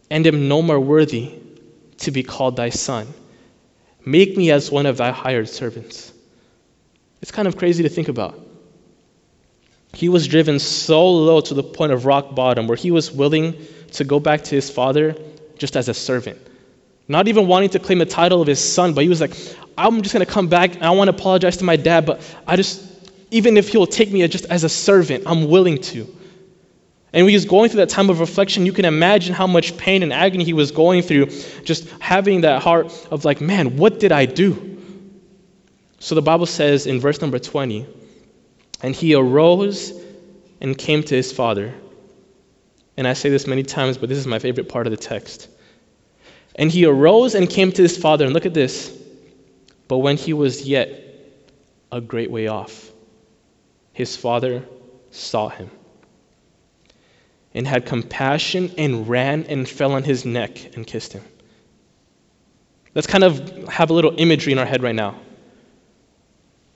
and 0.10 0.28
am 0.28 0.48
no 0.48 0.62
more 0.62 0.80
worthy 0.80 1.40
to 2.00 2.12
be 2.12 2.24
called 2.24 2.56
thy 2.56 2.70
son. 2.70 3.08
Make 4.06 4.38
me 4.38 4.52
as 4.52 4.72
one 4.72 4.86
of 4.86 4.98
thy 4.98 5.12
hired 5.12 5.50
servants. 5.50 6.14
It's 7.22 7.32
kind 7.32 7.48
of 7.48 7.58
crazy 7.58 7.84
to 7.84 7.90
think 7.90 8.08
about. 8.08 8.40
He 9.94 10.10
was 10.10 10.28
driven 10.28 10.60
so 10.60 11.10
low 11.10 11.42
to 11.42 11.54
the 11.54 11.64
point 11.64 11.92
of 11.92 12.06
rock 12.06 12.36
bottom 12.36 12.68
where 12.68 12.76
he 12.76 12.92
was 12.92 13.12
willing 13.12 13.56
to 13.94 14.04
go 14.04 14.20
back 14.20 14.44
to 14.44 14.56
his 14.56 14.70
father 14.70 15.16
just 15.58 15.76
as 15.78 15.88
a 15.88 15.94
servant. 15.94 16.38
Not 17.08 17.28
even 17.28 17.48
wanting 17.48 17.70
to 17.70 17.80
claim 17.80 18.00
the 18.00 18.06
title 18.06 18.42
of 18.42 18.48
his 18.48 18.60
son, 18.60 18.94
but 18.94 19.04
he 19.04 19.10
was 19.10 19.22
like, 19.22 19.36
I'm 19.78 20.02
just 20.02 20.14
going 20.14 20.26
to 20.26 20.32
come 20.32 20.48
back 20.48 20.76
and 20.76 20.84
I 20.84 20.92
want 20.92 21.10
to 21.10 21.16
apologize 21.16 21.58
to 21.58 21.64
my 21.64 21.76
dad, 21.76 22.06
but 22.06 22.22
I 22.46 22.56
just, 22.56 22.84
even 23.32 23.58
if 23.58 23.70
he'll 23.70 23.88
take 23.88 24.12
me 24.12 24.28
just 24.28 24.46
as 24.46 24.64
a 24.64 24.70
servant, 24.70 25.24
I'm 25.26 25.50
willing 25.50 25.82
to. 25.84 26.16
And 27.16 27.24
when 27.24 27.30
he 27.30 27.38
was 27.38 27.46
going 27.46 27.70
through 27.70 27.78
that 27.78 27.88
time 27.88 28.10
of 28.10 28.20
reflection, 28.20 28.66
you 28.66 28.74
can 28.74 28.84
imagine 28.84 29.34
how 29.34 29.48
much 29.48 29.78
pain 29.78 30.04
and 30.04 30.12
agony 30.12 30.44
he 30.44 30.52
was 30.52 30.72
going 30.72 31.02
through, 31.02 31.28
just 31.64 31.88
having 32.02 32.42
that 32.42 32.62
heart 32.62 32.88
of, 33.10 33.24
like, 33.24 33.40
man, 33.40 33.78
what 33.78 34.02
did 34.02 34.12
I 34.12 34.26
do? 34.26 34.78
So 36.00 36.14
the 36.14 36.22
Bible 36.22 36.46
says 36.46 36.88
in 36.88 37.00
verse 37.00 37.22
number 37.22 37.40
20, 37.40 37.88
and 38.82 38.94
he 38.94 39.16
arose 39.16 39.94
and 40.60 40.78
came 40.78 41.04
to 41.04 41.16
his 41.16 41.32
father. 41.32 41.74
And 42.98 43.08
I 43.08 43.14
say 43.14 43.30
this 43.30 43.48
many 43.48 43.64
times, 43.64 43.98
but 43.98 44.10
this 44.10 44.18
is 44.18 44.28
my 44.28 44.40
favorite 44.40 44.68
part 44.68 44.86
of 44.86 44.92
the 44.92 44.98
text. 44.98 45.48
And 46.56 46.70
he 46.70 46.86
arose 46.86 47.34
and 47.34 47.50
came 47.50 47.72
to 47.72 47.82
his 47.82 47.98
father, 47.98 48.26
and 48.26 48.34
look 48.34 48.46
at 48.46 48.54
this. 48.54 48.92
But 49.88 50.00
when 50.00 50.18
he 50.18 50.34
was 50.34 50.68
yet 50.68 50.90
a 51.94 52.02
great 52.02 52.30
way 52.30 52.48
off, 52.48 52.92
his 53.94 54.18
father 54.18 54.66
saw 55.12 55.48
him 55.48 55.72
and 57.56 57.68
had 57.68 57.88
compassion 57.88 58.72
and 58.78 59.10
ran 59.10 59.46
and 59.46 59.68
fell 59.68 59.94
on 59.94 60.04
his 60.04 60.26
neck 60.26 60.76
and 60.76 60.86
kissed 60.86 61.14
him. 61.14 61.24
Let's 62.94 63.08
kind 63.08 63.24
of 63.24 63.68
have 63.68 63.90
a 63.90 63.94
little 63.94 64.14
imagery 64.18 64.54
in 64.54 64.60
our 64.60 64.66
head 64.66 64.84
right 64.84 64.96
now. 64.96 65.16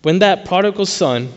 When 0.01 0.19
that 0.19 0.45
prodigal 0.45 0.87
son 0.87 1.31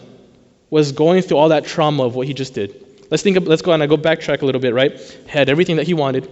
was 0.71 0.93
going 0.93 1.21
through 1.21 1.37
all 1.37 1.51
that 1.51 1.67
trauma 1.67 2.05
of 2.05 2.15
what 2.15 2.27
he 2.27 2.33
just 2.33 2.55
did, 2.55 2.83
Let's 3.13 3.23
think. 3.23 3.37
Of, 3.37 3.47
let's 3.47 3.61
go 3.61 3.73
on. 3.73 3.83
I 3.83 3.87
go 3.87 3.99
backtrack 3.99 4.41
a 4.41 4.47
little 4.47 4.61
bit. 4.63 4.73
Right, 4.73 4.99
had 5.29 5.51
everything 5.51 5.77
that 5.77 5.87
he 5.87 5.93
wanted. 5.93 6.31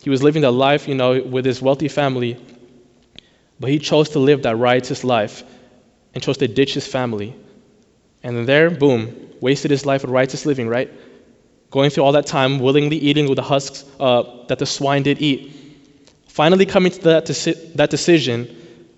He 0.00 0.08
was 0.08 0.22
living 0.22 0.40
the 0.40 0.50
life, 0.50 0.88
you 0.88 0.94
know, 0.94 1.20
with 1.22 1.44
his 1.44 1.60
wealthy 1.60 1.88
family, 1.88 2.38
but 3.60 3.68
he 3.68 3.78
chose 3.78 4.08
to 4.10 4.18
live 4.18 4.44
that 4.44 4.56
riotous 4.56 5.04
life 5.04 5.44
and 6.14 6.22
chose 6.22 6.38
to 6.38 6.48
ditch 6.48 6.72
his 6.72 6.86
family. 6.86 7.36
And 8.22 8.34
then 8.34 8.46
there, 8.46 8.70
boom, 8.70 9.34
wasted 9.42 9.70
his 9.70 9.84
life 9.84 10.00
with 10.00 10.10
righteous 10.10 10.46
living. 10.46 10.68
Right, 10.68 10.90
going 11.74 11.90
through 11.90 12.04
all 12.04 12.12
that 12.12 12.24
time, 12.24 12.60
willingly 12.60 12.96
eating 12.96 13.28
with 13.28 13.34
the 13.34 13.42
husks 13.42 13.84
uh, 13.98 14.22
that 14.46 14.60
the 14.60 14.64
swine 14.64 15.02
did 15.02 15.20
eat. 15.20 15.52
Finally, 16.28 16.66
coming 16.66 16.92
to 16.92 17.00
that, 17.00 17.26
deci- 17.26 17.74
that 17.74 17.90
decision, 17.90 18.38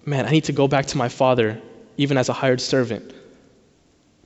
man, 0.05 0.27
I 0.27 0.31
need 0.31 0.45
to 0.45 0.53
go 0.53 0.69
back 0.69 0.85
to 0.93 0.99
my 0.99 1.09
father, 1.09 1.59
even 1.97 2.19
as 2.19 2.29
a 2.29 2.35
hired 2.35 2.61
servant. 2.61 3.15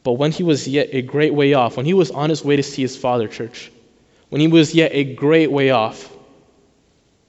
But 0.02 0.14
when 0.14 0.32
he 0.32 0.42
was 0.42 0.66
yet 0.66 0.88
a 0.90 1.00
great 1.00 1.32
way 1.32 1.54
off, 1.54 1.76
when 1.76 1.86
he 1.86 1.94
was 1.94 2.10
on 2.10 2.28
his 2.28 2.44
way 2.44 2.56
to 2.56 2.62
see 2.64 2.82
his 2.82 2.96
father, 2.96 3.28
church, 3.28 3.70
when 4.30 4.40
he 4.40 4.48
was 4.48 4.74
yet 4.74 4.90
a 4.94 5.04
great 5.04 5.52
way 5.52 5.70
off, 5.70 6.12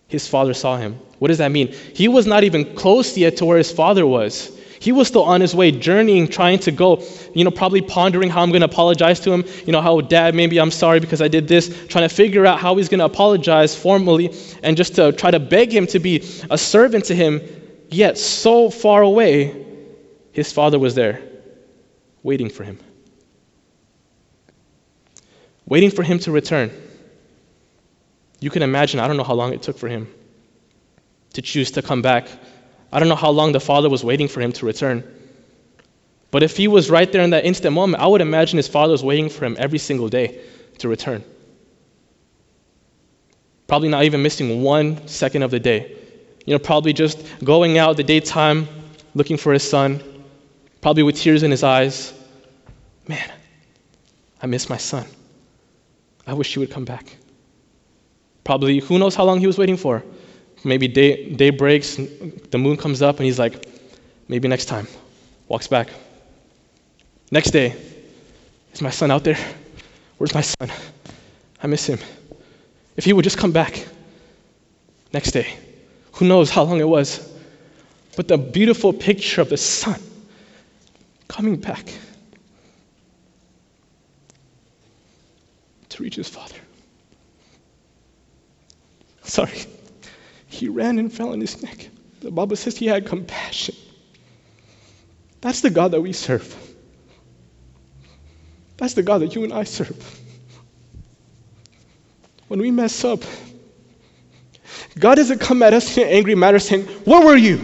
his 0.08 0.28
father 0.28 0.56
saw 0.56 0.78
him. 0.78 0.98
What 1.20 1.28
does 1.28 1.38
that 1.38 1.51
mean? 1.51 1.68
He 1.94 2.08
was 2.08 2.25
not 2.25 2.44
even 2.46 2.74
close 2.74 3.16
yet 3.16 3.38
to 3.38 3.46
where 3.46 3.60
his 3.60 3.72
father 3.72 4.08
was. 4.08 4.51
He 4.81 4.91
was 4.91 5.07
still 5.07 5.21
on 5.21 5.41
his 5.41 5.53
way, 5.53 5.71
journeying, 5.71 6.27
trying 6.27 6.57
to 6.61 6.71
go, 6.71 7.03
you 7.35 7.43
know, 7.43 7.51
probably 7.51 7.81
pondering 7.81 8.31
how 8.31 8.41
I'm 8.41 8.50
going 8.50 8.61
to 8.61 8.65
apologize 8.65 9.19
to 9.19 9.31
him. 9.31 9.45
You 9.67 9.73
know, 9.73 9.79
how, 9.79 10.01
Dad, 10.01 10.33
maybe 10.33 10.59
I'm 10.59 10.71
sorry 10.71 11.00
because 11.00 11.21
I 11.21 11.27
did 11.27 11.47
this, 11.47 11.85
trying 11.85 12.09
to 12.09 12.13
figure 12.13 12.47
out 12.47 12.59
how 12.59 12.75
he's 12.77 12.89
going 12.89 12.97
to 12.97 13.05
apologize 13.05 13.75
formally 13.75 14.35
and 14.63 14.75
just 14.75 14.95
to 14.95 15.11
try 15.11 15.29
to 15.29 15.39
beg 15.39 15.71
him 15.71 15.85
to 15.85 16.00
be 16.00 16.23
a 16.50 16.57
servant 16.57 17.05
to 17.05 17.15
him. 17.15 17.41
Yet, 17.91 18.17
so 18.17 18.71
far 18.71 19.03
away, 19.03 19.67
his 20.31 20.51
father 20.51 20.79
was 20.79 20.95
there 20.95 21.21
waiting 22.23 22.50
for 22.50 22.63
him. 22.63 22.79
Waiting 25.67 25.91
for 25.91 26.01
him 26.01 26.17
to 26.19 26.31
return. 26.31 26.71
You 28.39 28.50
can 28.50 28.63
imagine, 28.63 29.00
I 29.00 29.07
don't 29.07 29.17
know 29.17 29.23
how 29.23 29.35
long 29.35 29.53
it 29.53 29.61
took 29.61 29.77
for 29.77 29.88
him 29.88 30.11
to 31.33 31.43
choose 31.43 31.69
to 31.71 31.83
come 31.83 32.01
back. 32.01 32.27
I 32.91 33.00
don't 33.00 33.10
know 33.10 33.15
how 33.15 33.29
long 33.29 33.51
the 33.51 33.60
father 33.60 33.89
was 33.89 34.03
waiting 34.03 34.27
for 34.27 34.41
him 34.41 34.51
to 34.53 34.65
return. 34.65 35.03
But 36.29 36.43
if 36.43 36.57
he 36.57 36.67
was 36.67 36.89
right 36.89 37.12
there 37.12 37.21
in 37.21 37.31
that 37.31 37.45
instant 37.45 37.74
moment, 37.74 38.01
I 38.01 38.07
would 38.07 38.21
imagine 38.21 38.57
his 38.57 38.67
father 38.67 38.91
was 38.91 39.03
waiting 39.03 39.29
for 39.29 39.45
him 39.45 39.55
every 39.60 39.79
single 39.79 40.10
day 40.10 40.41
to 40.79 40.88
return. 40.88 41.24
Probably 43.67 43.89
not 43.89 44.03
even 44.03 44.21
missing 44.21 44.63
one 44.63 45.07
second 45.07 45.43
of 45.43 45.51
the 45.51 45.60
day. 45.60 45.95
You 46.45 46.53
know, 46.53 46.60
probably 46.60 46.93
just 46.93 47.24
going 47.43 47.77
out 47.77 47.98
the 47.98 48.03
daytime 48.03 48.67
looking 49.13 49.38
for 49.38 49.53
his 49.53 49.67
son, 49.67 50.01
probably 50.81 51.03
with 51.03 51.17
tears 51.17 51.43
in 51.43 51.51
his 51.51 51.63
eyes. 51.63 52.13
Man, 53.07 53.31
I 54.41 54.48
miss 54.48 54.69
my 54.69 54.77
son. 54.77 55.05
I 56.25 56.33
wish 56.33 56.53
he 56.53 56.60
would 56.60 56.71
come 56.71 56.86
back. 56.86 57.17
Probably, 58.43 58.79
who 58.79 58.98
knows 59.00 59.15
how 59.15 59.24
long 59.24 59.39
he 59.39 59.48
was 59.48 59.57
waiting 59.57 59.77
for? 59.77 60.03
Maybe 60.63 60.88
day, 60.88 61.32
day 61.34 61.50
breaks, 61.50 61.96
the 61.96 62.58
moon 62.58 62.77
comes 62.77 63.01
up, 63.01 63.18
and 63.18 63.25
he's 63.25 63.39
like, 63.39 63.68
maybe 64.27 64.48
next 64.48 64.65
time. 64.65 64.88
Walks 65.48 65.68
back. 65.68 65.89
Next 67.32 67.51
day, 67.51 67.75
is 68.74 68.82
my 68.82 68.89
son 68.89 69.10
out 69.10 69.24
there? 69.24 69.38
Where's 70.18 70.34
my 70.34 70.41
son? 70.41 70.70
I 71.63 71.68
miss 71.68 71.86
him. 71.86 72.00
If 72.96 73.06
he 73.06 73.13
would 73.13 73.24
just 73.24 73.38
come 73.38 73.51
back. 73.51 73.88
Next 75.13 75.32
day. 75.32 75.53
Who 76.13 76.27
knows 76.27 76.50
how 76.50 76.63
long 76.63 76.80
it 76.80 76.88
was? 76.88 77.34
But 78.15 78.27
the 78.27 78.38
beautiful 78.38 78.94
picture 78.94 79.41
of 79.41 79.50
the 79.50 79.58
son 79.58 80.00
coming 81.27 81.56
back 81.56 81.94
to 85.89 86.03
reach 86.03 86.15
his 86.15 86.27
father. 86.27 86.56
Sorry. 89.24 89.65
He 90.51 90.67
ran 90.67 91.00
and 91.00 91.12
fell 91.12 91.31
on 91.31 91.39
his 91.39 91.63
neck. 91.63 91.89
The 92.20 92.29
Bible 92.29 92.58
says 92.58 92.77
he 92.77 92.86
had 92.86 93.05
compassion. 93.05 93.74
That's 95.40 95.61
the 95.61 95.70
God 95.70 95.92
that 95.92 96.01
we 96.01 96.11
serve. 96.11 96.55
That's 98.75 98.94
the 98.94 99.01
God 99.01 99.20
that 99.20 99.33
you 99.33 99.46
and 99.46 99.53
I 99.53 99.64
serve. 99.64 100.20
When 102.50 102.59
we 102.59 102.70
mess 102.70 103.05
up, 103.05 103.22
God 105.00 105.16
doesn't 105.16 105.40
come 105.40 105.64
at 105.64 105.74
us 105.74 105.98
in 105.98 106.03
an 106.03 106.09
angry 106.09 106.35
manner 106.35 106.59
saying, 106.59 106.83
Where 107.05 107.25
were 107.25 107.37
you? 107.37 107.61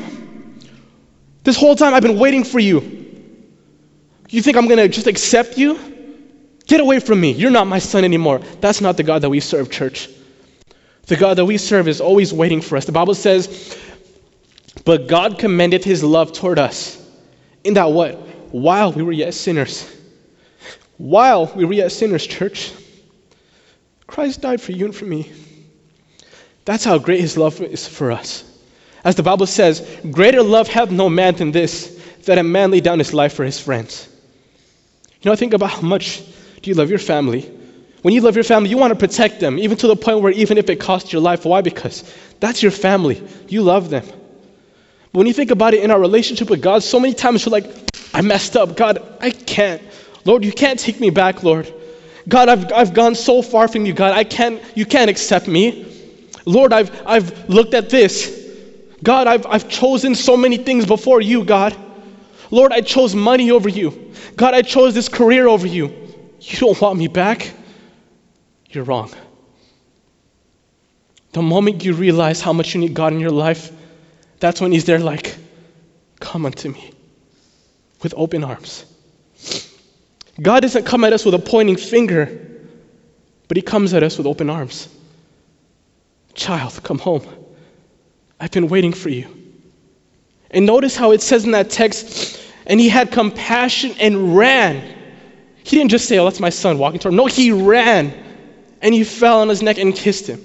This 1.43 1.57
whole 1.57 1.75
time 1.75 1.93
I've 1.93 2.03
been 2.03 2.17
waiting 2.17 2.45
for 2.45 2.59
you. 2.59 2.79
You 4.29 4.41
think 4.41 4.55
I'm 4.55 4.65
going 4.65 4.77
to 4.77 4.87
just 4.87 5.07
accept 5.07 5.57
you? 5.57 5.77
Get 6.67 6.79
away 6.79 7.01
from 7.01 7.19
me. 7.19 7.31
You're 7.31 7.51
not 7.51 7.67
my 7.67 7.79
son 7.79 8.05
anymore. 8.05 8.39
That's 8.61 8.79
not 8.79 8.95
the 8.95 9.03
God 9.03 9.23
that 9.23 9.29
we 9.29 9.41
serve, 9.41 9.69
church. 9.69 10.09
The 11.07 11.15
God 11.15 11.37
that 11.37 11.45
we 11.45 11.57
serve 11.57 11.87
is 11.87 12.01
always 12.01 12.33
waiting 12.33 12.61
for 12.61 12.77
us. 12.77 12.85
The 12.85 12.91
Bible 12.91 13.15
says, 13.15 13.77
But 14.83 15.07
God 15.07 15.39
commended 15.39 15.83
his 15.83 16.03
love 16.03 16.33
toward 16.33 16.59
us. 16.59 17.01
In 17.63 17.73
that 17.75 17.91
what? 17.91 18.15
While 18.51 18.91
we 18.91 19.03
were 19.03 19.13
yet 19.13 19.33
sinners. 19.33 19.89
While 20.97 21.47
we 21.55 21.63
were 21.65 21.73
yet 21.73 21.91
sinners, 21.91 22.27
church. 22.27 22.73
Christ 24.05 24.41
died 24.41 24.61
for 24.61 24.73
you 24.73 24.85
and 24.85 24.95
for 24.95 25.05
me. 25.05 25.31
That's 26.65 26.83
how 26.83 26.97
great 26.97 27.21
his 27.21 27.37
love 27.37 27.61
is 27.61 27.87
for 27.87 28.11
us. 28.11 28.43
As 29.03 29.15
the 29.15 29.23
Bible 29.23 29.45
says, 29.45 29.87
greater 30.11 30.43
love 30.43 30.67
hath 30.67 30.91
no 30.91 31.09
man 31.09 31.35
than 31.35 31.51
this, 31.51 31.93
that 32.25 32.37
a 32.37 32.43
man 32.43 32.71
lay 32.71 32.81
down 32.81 32.99
his 32.99 33.13
life 33.13 33.33
for 33.33 33.45
his 33.45 33.59
friends. 33.59 34.09
You 35.21 35.31
know, 35.31 35.35
think 35.35 35.53
about 35.53 35.69
how 35.69 35.81
much 35.81 36.21
do 36.61 36.69
you 36.69 36.73
love 36.73 36.89
your 36.89 36.99
family? 36.99 37.56
When 38.07 38.13
you 38.13 38.21
love 38.21 38.35
your 38.35 38.45
family, 38.45 38.69
you 38.69 38.77
want 38.77 38.91
to 38.91 38.97
protect 38.97 39.41
them, 39.41 39.59
even 39.59 39.75
to 39.79 39.87
the 39.87 39.95
point 39.97 40.21
where 40.21 40.31
even 40.31 40.57
if 40.57 40.69
it 40.69 40.77
costs 40.77 41.11
your 41.11 41.21
life. 41.21 41.43
Why? 41.43 41.59
Because 41.59 42.09
that's 42.39 42.63
your 42.63 42.71
family. 42.71 43.21
You 43.49 43.63
love 43.63 43.89
them. 43.89 44.05
But 44.05 45.11
when 45.11 45.27
you 45.27 45.33
think 45.33 45.51
about 45.51 45.73
it 45.73 45.83
in 45.83 45.91
our 45.91 45.99
relationship 45.99 46.49
with 46.49 46.61
God, 46.61 46.83
so 46.83 47.01
many 47.01 47.13
times 47.13 47.45
we're 47.45 47.51
like, 47.51 47.69
I 48.13 48.21
messed 48.21 48.55
up. 48.55 48.77
God, 48.77 49.05
I 49.19 49.31
can't. 49.31 49.81
Lord, 50.23 50.45
you 50.45 50.53
can't 50.53 50.79
take 50.79 51.01
me 51.01 51.09
back, 51.09 51.43
Lord. 51.43 51.69
God, 52.29 52.47
I've, 52.47 52.71
I've 52.71 52.93
gone 52.93 53.13
so 53.13 53.41
far 53.41 53.67
from 53.67 53.85
you, 53.85 53.91
God. 53.91 54.13
I 54.13 54.23
can't, 54.23 54.63
you 54.73 54.85
can't 54.85 55.09
accept 55.09 55.49
me. 55.49 55.85
Lord, 56.45 56.71
I've, 56.71 57.05
I've 57.05 57.49
looked 57.49 57.73
at 57.73 57.89
this. 57.89 58.53
God, 59.03 59.27
I've, 59.27 59.45
I've 59.45 59.67
chosen 59.67 60.15
so 60.15 60.37
many 60.37 60.55
things 60.55 60.85
before 60.85 61.19
you, 61.19 61.43
God. 61.43 61.75
Lord, 62.51 62.71
I 62.71 62.79
chose 62.79 63.13
money 63.13 63.51
over 63.51 63.67
you. 63.67 64.13
God, 64.37 64.53
I 64.53 64.61
chose 64.61 64.93
this 64.93 65.09
career 65.09 65.45
over 65.49 65.67
you. 65.67 65.87
You 66.39 66.57
don't 66.57 66.79
want 66.79 66.97
me 66.97 67.09
back 67.09 67.53
you're 68.69 68.83
wrong. 68.83 69.11
The 71.31 71.41
moment 71.41 71.83
you 71.83 71.93
realize 71.93 72.41
how 72.41 72.53
much 72.53 72.73
you 72.73 72.81
need 72.81 72.93
God 72.93 73.13
in 73.13 73.19
your 73.19 73.31
life, 73.31 73.71
that's 74.39 74.59
when 74.61 74.71
He's 74.71 74.85
there, 74.85 74.99
like, 74.99 75.37
come 76.19 76.45
unto 76.45 76.69
me 76.69 76.91
with 78.01 78.13
open 78.17 78.43
arms. 78.43 78.85
God 80.41 80.61
doesn't 80.61 80.85
come 80.85 81.03
at 81.03 81.13
us 81.13 81.25
with 81.25 81.33
a 81.33 81.39
pointing 81.39 81.75
finger, 81.75 82.39
but 83.47 83.57
He 83.57 83.61
comes 83.61 83.93
at 83.93 84.03
us 84.03 84.17
with 84.17 84.27
open 84.27 84.49
arms. 84.49 84.89
Child, 86.33 86.81
come 86.83 86.99
home. 86.99 87.25
I've 88.39 88.51
been 88.51 88.67
waiting 88.67 88.93
for 88.93 89.09
you. 89.09 89.27
And 90.51 90.65
notice 90.65 90.95
how 90.95 91.11
it 91.11 91.21
says 91.21 91.45
in 91.45 91.51
that 91.51 91.69
text, 91.69 92.39
and 92.67 92.79
he 92.79 92.87
had 92.87 93.11
compassion 93.11 93.95
and 93.99 94.37
ran. 94.37 94.95
He 95.63 95.75
didn't 95.75 95.91
just 95.91 96.07
say, 96.07 96.17
Oh, 96.19 96.25
that's 96.25 96.39
my 96.39 96.49
son 96.49 96.77
walking 96.77 96.99
toward 96.99 97.13
him. 97.13 97.17
No, 97.17 97.25
he 97.25 97.51
ran 97.51 98.13
and 98.87 98.93
he 98.93 99.03
fell 99.03 99.41
on 99.41 99.49
his 99.49 99.61
neck 99.61 99.77
and 99.77 99.93
kissed 99.93 100.27
him. 100.27 100.41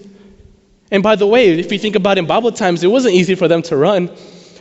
And 0.91 1.01
by 1.01 1.15
the 1.15 1.29
way, 1.29 1.57
if 1.61 1.71
you 1.71 1.79
think 1.79 1.95
about 1.95 2.19
it 2.19 2.23
in 2.23 2.27
Bible 2.27 2.51
times, 2.51 2.83
it 2.83 2.89
wasn't 2.89 3.15
easy 3.15 3.37
for 3.37 3.47
them 3.47 3.63
to 3.63 3.77
run. 3.77 4.11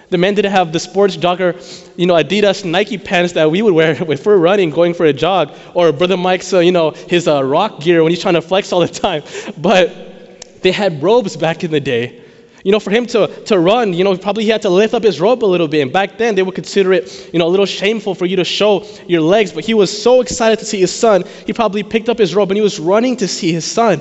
The 0.09 0.19
men 0.19 0.35
didn't 0.35 0.51
have 0.51 0.71
the 0.71 0.79
sports 0.79 1.17
jogger, 1.17 1.57
you 1.97 2.05
know, 2.05 2.13
Adidas, 2.13 2.63
Nike 2.63 2.99
pants 2.99 3.33
that 3.33 3.49
we 3.49 3.63
would 3.63 3.73
wear 3.73 3.91
if 4.11 4.23
we're 4.23 4.37
running, 4.37 4.69
going 4.69 4.93
for 4.93 5.07
a 5.07 5.13
jog, 5.13 5.55
or 5.73 5.91
Brother 5.91 6.15
Mike's, 6.15 6.53
uh, 6.53 6.59
you 6.59 6.71
know, 6.71 6.91
his 6.91 7.27
uh, 7.27 7.43
rock 7.43 7.79
gear 7.79 8.03
when 8.03 8.11
he's 8.11 8.21
trying 8.21 8.35
to 8.35 8.41
flex 8.43 8.71
all 8.71 8.81
the 8.81 8.87
time. 9.07 9.23
But 9.57 10.61
they 10.61 10.71
had 10.71 11.01
robes 11.01 11.35
back 11.35 11.63
in 11.63 11.71
the 11.71 11.79
day. 11.79 12.20
You 12.63 12.71
know, 12.71 12.79
for 12.79 12.91
him 12.91 13.07
to, 13.07 13.27
to 13.45 13.57
run, 13.57 13.93
you 13.93 14.03
know, 14.03 14.15
probably 14.15 14.43
he 14.43 14.49
had 14.49 14.61
to 14.63 14.69
lift 14.69 14.93
up 14.93 15.03
his 15.03 15.19
robe 15.19 15.43
a 15.43 15.47
little 15.47 15.67
bit. 15.67 15.81
And 15.81 15.91
back 15.91 16.17
then, 16.17 16.35
they 16.35 16.43
would 16.43 16.53
consider 16.53 16.93
it, 16.93 17.29
you 17.33 17.39
know, 17.39 17.47
a 17.47 17.49
little 17.49 17.65
shameful 17.65 18.13
for 18.13 18.25
you 18.25 18.35
to 18.35 18.43
show 18.43 18.85
your 19.07 19.21
legs. 19.21 19.51
But 19.51 19.65
he 19.65 19.73
was 19.73 20.01
so 20.01 20.21
excited 20.21 20.59
to 20.59 20.65
see 20.65 20.79
his 20.79 20.93
son, 20.93 21.23
he 21.45 21.53
probably 21.53 21.83
picked 21.83 22.09
up 22.09 22.19
his 22.19 22.35
robe 22.35 22.51
and 22.51 22.57
he 22.57 22.61
was 22.61 22.79
running 22.79 23.17
to 23.17 23.27
see 23.27 23.51
his 23.51 23.69
son. 23.69 23.99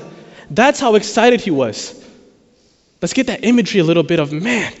That's 0.49 0.79
how 0.79 0.95
excited 0.95 1.41
he 1.41 1.49
was. 1.49 1.97
Let's 3.01 3.13
get 3.13 3.27
that 3.27 3.43
imagery 3.43 3.79
a 3.79 3.83
little 3.83 4.03
bit 4.03 4.19
of 4.19 4.31
man. 4.31 4.73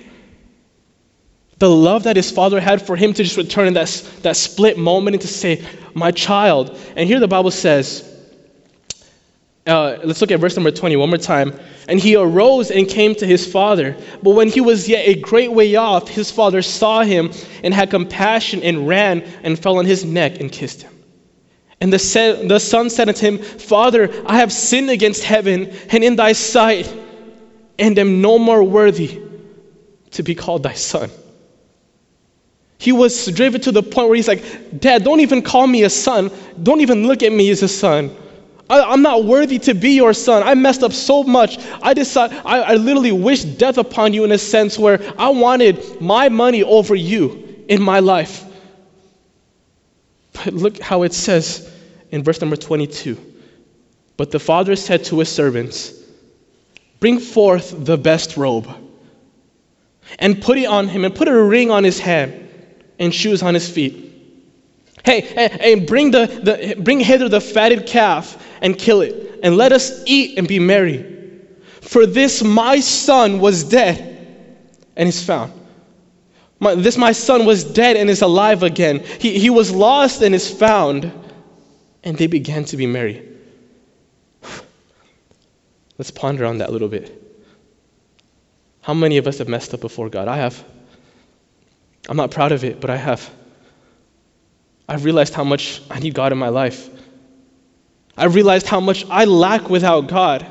The 1.57 1.69
love 1.69 2.03
that 2.03 2.15
his 2.15 2.29
father 2.29 2.59
had 2.59 2.81
for 2.81 2.95
him 2.95 3.13
to 3.13 3.23
just 3.23 3.37
return 3.37 3.67
in 3.67 3.73
that, 3.75 3.87
that 4.21 4.35
split 4.35 4.77
moment 4.77 5.15
and 5.15 5.21
to 5.21 5.27
say, 5.27 5.65
My 5.93 6.11
child. 6.11 6.77
And 6.95 7.07
here 7.07 7.19
the 7.19 7.27
Bible 7.27 7.51
says, 7.51 8.10
uh, 9.67 9.99
let's 10.03 10.21
look 10.21 10.31
at 10.31 10.39
verse 10.39 10.55
number 10.55 10.71
20 10.71 10.95
one 10.95 11.09
more 11.09 11.17
time. 11.17 11.57
And 11.87 11.99
he 11.99 12.15
arose 12.15 12.71
and 12.71 12.87
came 12.87 13.13
to 13.15 13.27
his 13.27 13.49
father. 13.49 13.95
But 14.23 14.31
when 14.31 14.47
he 14.47 14.61
was 14.61 14.89
yet 14.89 15.07
a 15.07 15.19
great 15.19 15.51
way 15.51 15.75
off, 15.75 16.07
his 16.07 16.31
father 16.31 16.61
saw 16.61 17.03
him 17.03 17.31
and 17.63 17.73
had 17.73 17.91
compassion 17.91 18.63
and 18.63 18.87
ran 18.87 19.21
and 19.43 19.57
fell 19.57 19.77
on 19.77 19.85
his 19.85 20.03
neck 20.03 20.39
and 20.39 20.51
kissed 20.51 20.81
him. 20.81 20.91
And 21.79 21.91
the, 21.91 21.99
sa- 21.99 22.41
the 22.43 22.59
son 22.59 22.89
said 22.89 23.09
unto 23.09 23.25
him, 23.25 23.37
Father, 23.39 24.09
I 24.25 24.37
have 24.37 24.51
sinned 24.51 24.89
against 24.89 25.23
heaven 25.23 25.75
and 25.89 26.03
in 26.03 26.15
thy 26.15 26.33
sight, 26.33 26.91
and 27.77 27.97
am 27.97 28.21
no 28.21 28.37
more 28.37 28.63
worthy 28.63 29.19
to 30.11 30.23
be 30.23 30.35
called 30.35 30.63
thy 30.63 30.73
son. 30.73 31.09
He 32.77 32.91
was 32.91 33.27
driven 33.27 33.61
to 33.61 33.71
the 33.71 33.83
point 33.83 34.09
where 34.09 34.15
he's 34.15 34.27
like, 34.27 34.79
Dad, 34.79 35.03
don't 35.03 35.19
even 35.19 35.41
call 35.43 35.67
me 35.67 35.83
a 35.83 35.89
son. 35.89 36.31
Don't 36.61 36.81
even 36.81 37.07
look 37.07 37.21
at 37.23 37.31
me 37.31 37.49
as 37.49 37.61
a 37.63 37.67
son. 37.67 38.15
I, 38.71 38.93
am 38.93 39.01
not 39.01 39.25
worthy 39.25 39.59
to 39.59 39.73
be 39.73 39.91
your 39.91 40.13
son. 40.13 40.43
I 40.43 40.55
messed 40.55 40.81
up 40.81 40.93
so 40.93 41.23
much. 41.23 41.57
I 41.81 41.93
decided, 41.93 42.37
I, 42.45 42.61
I 42.61 42.73
literally 42.75 43.11
wished 43.11 43.57
death 43.57 43.77
upon 43.77 44.13
you 44.13 44.23
in 44.23 44.31
a 44.31 44.37
sense 44.37 44.79
where 44.79 45.01
I 45.19 45.29
wanted 45.29 45.99
my 45.99 46.29
money 46.29 46.63
over 46.63 46.95
you 46.95 47.65
in 47.67 47.81
my 47.81 47.99
life. 47.99 48.45
But 50.31 50.53
look 50.53 50.79
how 50.79 51.03
it 51.03 51.13
says 51.13 51.69
in 52.11 52.23
verse 52.23 52.39
number 52.39 52.55
22. 52.55 53.17
But 54.15 54.31
the 54.31 54.39
father 54.39 54.77
said 54.77 55.03
to 55.05 55.19
his 55.19 55.29
servants, 55.29 55.93
Bring 57.01 57.19
forth 57.19 57.73
the 57.85 57.97
best 57.97 58.37
robe 58.37 58.69
and 60.17 60.41
put 60.41 60.57
it 60.57 60.65
on 60.65 60.87
him 60.87 61.03
and 61.03 61.13
put 61.13 61.27
a 61.27 61.43
ring 61.43 61.71
on 61.71 61.83
his 61.83 61.99
hand 61.99 62.49
and 62.99 63.13
shoes 63.13 63.43
on 63.43 63.53
his 63.53 63.69
feet. 63.69 64.10
Hey, 65.03 65.23
and 65.73 65.87
bring, 65.87 66.11
the, 66.11 66.27
the, 66.27 66.81
bring 66.81 66.99
hither 66.99 67.27
the 67.27 67.41
fatted 67.41 67.87
calf 67.87 68.37
and 68.61 68.77
kill 68.77 69.01
it, 69.01 69.39
and 69.43 69.57
let 69.57 69.71
us 69.71 70.03
eat 70.05 70.37
and 70.37 70.47
be 70.47 70.59
merry. 70.59 71.11
For 71.81 72.05
this 72.05 72.43
my 72.43 72.79
son 72.79 73.39
was 73.39 73.63
dead 73.63 74.07
and 74.95 75.09
is 75.09 75.23
found. 75.23 75.53
My, 76.59 76.75
this 76.75 76.95
my 76.95 77.11
son 77.11 77.45
was 77.45 77.63
dead 77.63 77.97
and 77.97 78.09
is 78.09 78.21
alive 78.21 78.61
again. 78.61 78.99
He, 78.99 79.39
he 79.39 79.49
was 79.49 79.71
lost 79.71 80.21
and 80.21 80.35
is 80.35 80.49
found. 80.49 81.11
And 82.03 82.17
they 82.17 82.27
began 82.27 82.65
to 82.65 82.77
be 82.77 82.85
merry. 82.85 83.27
Let's 85.97 86.11
ponder 86.11 86.45
on 86.45 86.59
that 86.59 86.69
a 86.69 86.71
little 86.71 86.87
bit. 86.87 87.17
How 88.81 88.93
many 88.93 89.17
of 89.17 89.27
us 89.27 89.39
have 89.39 89.47
messed 89.47 89.73
up 89.73 89.81
before 89.81 90.09
God? 90.09 90.27
I 90.27 90.37
have. 90.37 90.63
I'm 92.09 92.17
not 92.17 92.31
proud 92.31 92.51
of 92.51 92.63
it, 92.63 92.79
but 92.79 92.89
I 92.89 92.95
have. 92.95 93.29
I've 94.91 95.05
realized 95.05 95.33
how 95.33 95.45
much 95.45 95.81
I 95.89 95.99
need 95.99 96.13
God 96.13 96.33
in 96.33 96.37
my 96.37 96.49
life. 96.49 96.89
I've 98.17 98.35
realized 98.35 98.67
how 98.67 98.81
much 98.81 99.05
I 99.09 99.23
lack 99.23 99.69
without 99.69 100.07
God. 100.07 100.45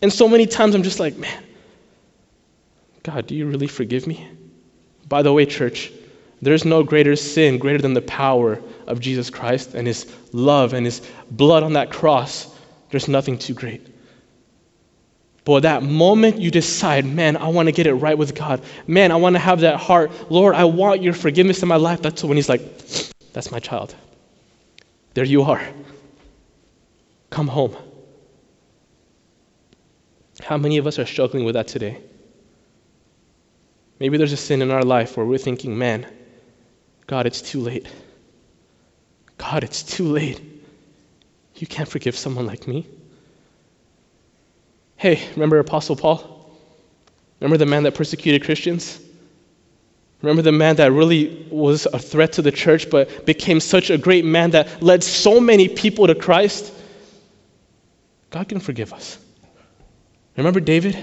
And 0.00 0.10
so 0.10 0.28
many 0.28 0.46
times 0.46 0.74
I'm 0.74 0.82
just 0.82 0.98
like, 0.98 1.18
man, 1.18 1.44
God, 3.02 3.26
do 3.26 3.34
you 3.34 3.44
really 3.44 3.66
forgive 3.66 4.06
me? 4.06 4.26
By 5.06 5.20
the 5.20 5.30
way, 5.30 5.44
church, 5.44 5.92
there's 6.40 6.64
no 6.64 6.82
greater 6.82 7.16
sin 7.16 7.58
greater 7.58 7.82
than 7.82 7.92
the 7.92 8.00
power 8.00 8.62
of 8.86 8.98
Jesus 8.98 9.28
Christ 9.28 9.74
and 9.74 9.86
his 9.86 10.10
love 10.32 10.72
and 10.72 10.86
his 10.86 11.02
blood 11.30 11.62
on 11.62 11.74
that 11.74 11.90
cross. 11.90 12.50
There's 12.88 13.08
nothing 13.08 13.36
too 13.36 13.52
great. 13.52 13.86
But 15.44 15.64
that 15.64 15.82
moment 15.82 16.38
you 16.38 16.50
decide, 16.50 17.04
man, 17.04 17.36
I 17.36 17.48
want 17.48 17.66
to 17.66 17.72
get 17.72 17.86
it 17.86 17.92
right 17.92 18.16
with 18.16 18.34
God. 18.34 18.62
Man, 18.86 19.12
I 19.12 19.16
want 19.16 19.36
to 19.36 19.40
have 19.40 19.60
that 19.60 19.76
heart. 19.76 20.30
Lord, 20.30 20.54
I 20.54 20.64
want 20.64 21.02
your 21.02 21.12
forgiveness 21.12 21.60
in 21.60 21.68
my 21.68 21.76
life. 21.76 22.00
That's 22.00 22.24
when 22.24 22.38
he's 22.38 22.48
like, 22.48 22.62
that's 23.38 23.52
my 23.52 23.60
child. 23.60 23.94
There 25.14 25.24
you 25.24 25.42
are. 25.42 25.62
Come 27.30 27.46
home. 27.46 27.76
How 30.42 30.56
many 30.58 30.78
of 30.78 30.88
us 30.88 30.98
are 30.98 31.06
struggling 31.06 31.44
with 31.44 31.54
that 31.54 31.68
today? 31.68 32.02
Maybe 34.00 34.16
there's 34.18 34.32
a 34.32 34.36
sin 34.36 34.60
in 34.60 34.72
our 34.72 34.82
life 34.82 35.16
where 35.16 35.24
we're 35.24 35.38
thinking, 35.38 35.78
man, 35.78 36.04
God, 37.06 37.26
it's 37.26 37.40
too 37.40 37.60
late. 37.60 37.86
God, 39.36 39.62
it's 39.62 39.84
too 39.84 40.08
late. 40.08 40.40
You 41.54 41.68
can't 41.68 41.88
forgive 41.88 42.16
someone 42.16 42.46
like 42.46 42.66
me. 42.66 42.88
Hey, 44.96 45.24
remember 45.34 45.60
Apostle 45.60 45.94
Paul? 45.94 46.50
Remember 47.38 47.56
the 47.56 47.66
man 47.66 47.84
that 47.84 47.94
persecuted 47.94 48.42
Christians? 48.42 48.98
Remember 50.20 50.42
the 50.42 50.52
man 50.52 50.76
that 50.76 50.90
really 50.90 51.46
was 51.50 51.86
a 51.86 51.98
threat 51.98 52.32
to 52.32 52.42
the 52.42 52.50
church, 52.50 52.90
but 52.90 53.24
became 53.24 53.60
such 53.60 53.90
a 53.90 53.98
great 53.98 54.24
man 54.24 54.50
that 54.50 54.82
led 54.82 55.04
so 55.04 55.40
many 55.40 55.68
people 55.68 56.08
to 56.08 56.14
Christ? 56.14 56.72
God 58.30 58.48
can 58.48 58.60
forgive 58.60 58.92
us. 58.92 59.18
Remember 60.36 60.60
David? 60.60 60.94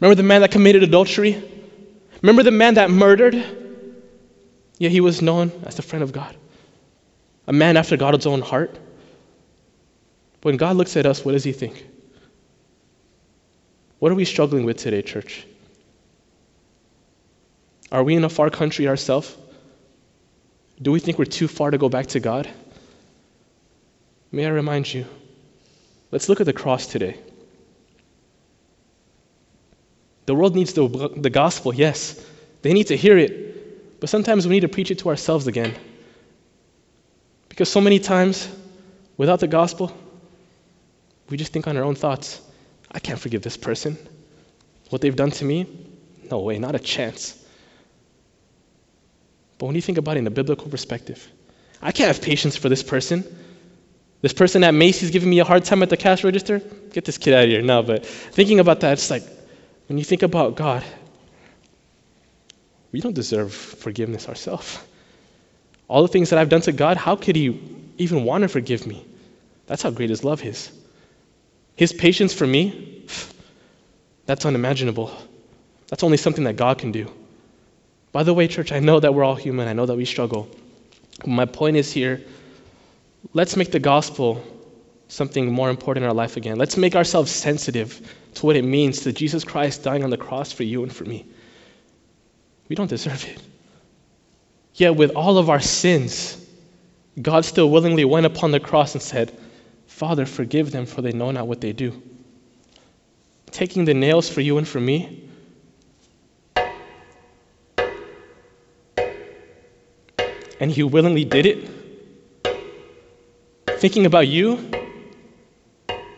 Remember 0.00 0.14
the 0.14 0.22
man 0.22 0.40
that 0.42 0.50
committed 0.50 0.82
adultery? 0.82 1.42
Remember 2.22 2.42
the 2.42 2.50
man 2.50 2.74
that 2.74 2.90
murdered? 2.90 3.44
Yet 4.78 4.92
he 4.92 5.00
was 5.00 5.20
known 5.20 5.52
as 5.64 5.74
the 5.74 5.82
friend 5.82 6.02
of 6.02 6.12
God, 6.12 6.34
a 7.46 7.52
man 7.52 7.76
after 7.76 7.96
God's 7.96 8.26
own 8.26 8.40
heart. 8.40 8.78
When 10.42 10.56
God 10.56 10.76
looks 10.76 10.96
at 10.96 11.04
us, 11.06 11.24
what 11.24 11.32
does 11.32 11.44
he 11.44 11.52
think? 11.52 11.84
What 13.98 14.10
are 14.10 14.14
we 14.14 14.24
struggling 14.24 14.64
with 14.64 14.78
today, 14.78 15.02
church? 15.02 15.46
Are 17.92 18.02
we 18.02 18.14
in 18.14 18.24
a 18.24 18.28
far 18.28 18.50
country 18.50 18.86
ourselves? 18.88 19.36
Do 20.80 20.92
we 20.92 21.00
think 21.00 21.18
we're 21.18 21.24
too 21.24 21.48
far 21.48 21.70
to 21.70 21.78
go 21.78 21.88
back 21.88 22.06
to 22.08 22.20
God? 22.20 22.48
May 24.32 24.46
I 24.46 24.50
remind 24.50 24.92
you, 24.92 25.06
let's 26.12 26.28
look 26.28 26.40
at 26.40 26.46
the 26.46 26.52
cross 26.52 26.86
today. 26.86 27.18
The 30.26 30.34
world 30.34 30.54
needs 30.54 30.72
the, 30.72 30.86
the 31.16 31.30
gospel, 31.30 31.74
yes. 31.74 32.24
They 32.62 32.72
need 32.72 32.88
to 32.88 32.96
hear 32.96 33.18
it. 33.18 34.00
But 34.00 34.08
sometimes 34.08 34.46
we 34.46 34.54
need 34.54 34.60
to 34.60 34.68
preach 34.68 34.90
it 34.90 35.00
to 35.00 35.08
ourselves 35.08 35.48
again. 35.48 35.74
Because 37.48 37.68
so 37.68 37.80
many 37.80 37.98
times, 37.98 38.48
without 39.16 39.40
the 39.40 39.48
gospel, 39.48 39.92
we 41.28 41.36
just 41.36 41.52
think 41.52 41.66
on 41.66 41.76
our 41.76 41.82
own 41.82 41.96
thoughts. 41.96 42.40
I 42.90 43.00
can't 43.00 43.18
forgive 43.18 43.42
this 43.42 43.56
person. 43.56 43.98
What 44.90 45.02
they've 45.02 45.14
done 45.14 45.32
to 45.32 45.44
me? 45.44 45.66
No 46.30 46.38
way, 46.38 46.58
not 46.58 46.74
a 46.74 46.78
chance. 46.78 47.39
But 49.60 49.66
when 49.66 49.76
you 49.76 49.82
think 49.82 49.98
about 49.98 50.16
it 50.16 50.20
in 50.20 50.26
a 50.26 50.30
biblical 50.30 50.70
perspective, 50.70 51.30
I 51.82 51.92
can't 51.92 52.08
have 52.08 52.24
patience 52.24 52.56
for 52.56 52.70
this 52.70 52.82
person. 52.82 53.24
This 54.22 54.32
person 54.32 54.64
at 54.64 54.72
Macy's 54.72 55.10
giving 55.10 55.28
me 55.28 55.38
a 55.40 55.44
hard 55.44 55.64
time 55.66 55.82
at 55.82 55.90
the 55.90 55.98
cash 55.98 56.24
register, 56.24 56.60
get 56.92 57.04
this 57.04 57.18
kid 57.18 57.34
out 57.34 57.44
of 57.44 57.50
here. 57.50 57.60
No, 57.60 57.82
but 57.82 58.06
thinking 58.06 58.58
about 58.58 58.80
that, 58.80 58.94
it's 58.94 59.10
like 59.10 59.22
when 59.86 59.98
you 59.98 60.04
think 60.04 60.22
about 60.22 60.56
God, 60.56 60.82
we 62.90 63.02
don't 63.02 63.12
deserve 63.12 63.52
forgiveness 63.52 64.30
ourselves. 64.30 64.78
All 65.88 66.00
the 66.00 66.08
things 66.08 66.30
that 66.30 66.38
I've 66.38 66.48
done 66.48 66.62
to 66.62 66.72
God, 66.72 66.96
how 66.96 67.16
could 67.16 67.36
He 67.36 67.60
even 67.98 68.24
want 68.24 68.42
to 68.42 68.48
forgive 68.48 68.86
me? 68.86 69.04
That's 69.66 69.82
how 69.82 69.90
great 69.90 70.08
His 70.08 70.24
love 70.24 70.42
is. 70.42 70.72
His 71.76 71.92
patience 71.92 72.32
for 72.32 72.46
me, 72.46 73.06
that's 74.24 74.46
unimaginable. 74.46 75.14
That's 75.88 76.02
only 76.02 76.16
something 76.16 76.44
that 76.44 76.56
God 76.56 76.78
can 76.78 76.92
do. 76.92 77.12
By 78.12 78.22
the 78.22 78.34
way, 78.34 78.48
church, 78.48 78.72
I 78.72 78.80
know 78.80 79.00
that 79.00 79.14
we're 79.14 79.24
all 79.24 79.36
human. 79.36 79.68
I 79.68 79.72
know 79.72 79.86
that 79.86 79.96
we 79.96 80.04
struggle. 80.04 80.48
My 81.26 81.44
point 81.44 81.76
is 81.76 81.92
here 81.92 82.22
let's 83.34 83.56
make 83.56 83.70
the 83.70 83.78
gospel 83.78 84.42
something 85.08 85.52
more 85.52 85.70
important 85.70 86.04
in 86.04 86.08
our 86.08 86.14
life 86.14 86.36
again. 86.36 86.56
Let's 86.56 86.76
make 86.76 86.94
ourselves 86.96 87.30
sensitive 87.30 88.16
to 88.34 88.46
what 88.46 88.56
it 88.56 88.64
means 88.64 89.00
to 89.00 89.12
Jesus 89.12 89.44
Christ 89.44 89.82
dying 89.82 90.04
on 90.04 90.10
the 90.10 90.16
cross 90.16 90.52
for 90.52 90.62
you 90.62 90.82
and 90.82 90.92
for 90.92 91.04
me. 91.04 91.26
We 92.68 92.76
don't 92.76 92.88
deserve 92.88 93.24
it. 93.26 93.42
Yet, 94.74 94.94
with 94.96 95.10
all 95.10 95.36
of 95.36 95.50
our 95.50 95.60
sins, 95.60 96.36
God 97.20 97.44
still 97.44 97.70
willingly 97.70 98.04
went 98.04 98.26
upon 98.26 98.52
the 98.52 98.60
cross 98.60 98.94
and 98.94 99.02
said, 99.02 99.36
Father, 99.88 100.24
forgive 100.24 100.70
them, 100.70 100.86
for 100.86 101.02
they 101.02 101.12
know 101.12 101.32
not 101.32 101.48
what 101.48 101.60
they 101.60 101.72
do. 101.72 102.00
Taking 103.50 103.84
the 103.84 103.94
nails 103.94 104.28
for 104.28 104.40
you 104.40 104.56
and 104.58 104.66
for 104.66 104.80
me. 104.80 105.28
And 110.60 110.70
He 110.70 110.82
willingly 110.82 111.24
did 111.24 111.46
it. 111.46 111.68
Thinking 113.78 114.06
about 114.06 114.28
you 114.28 114.70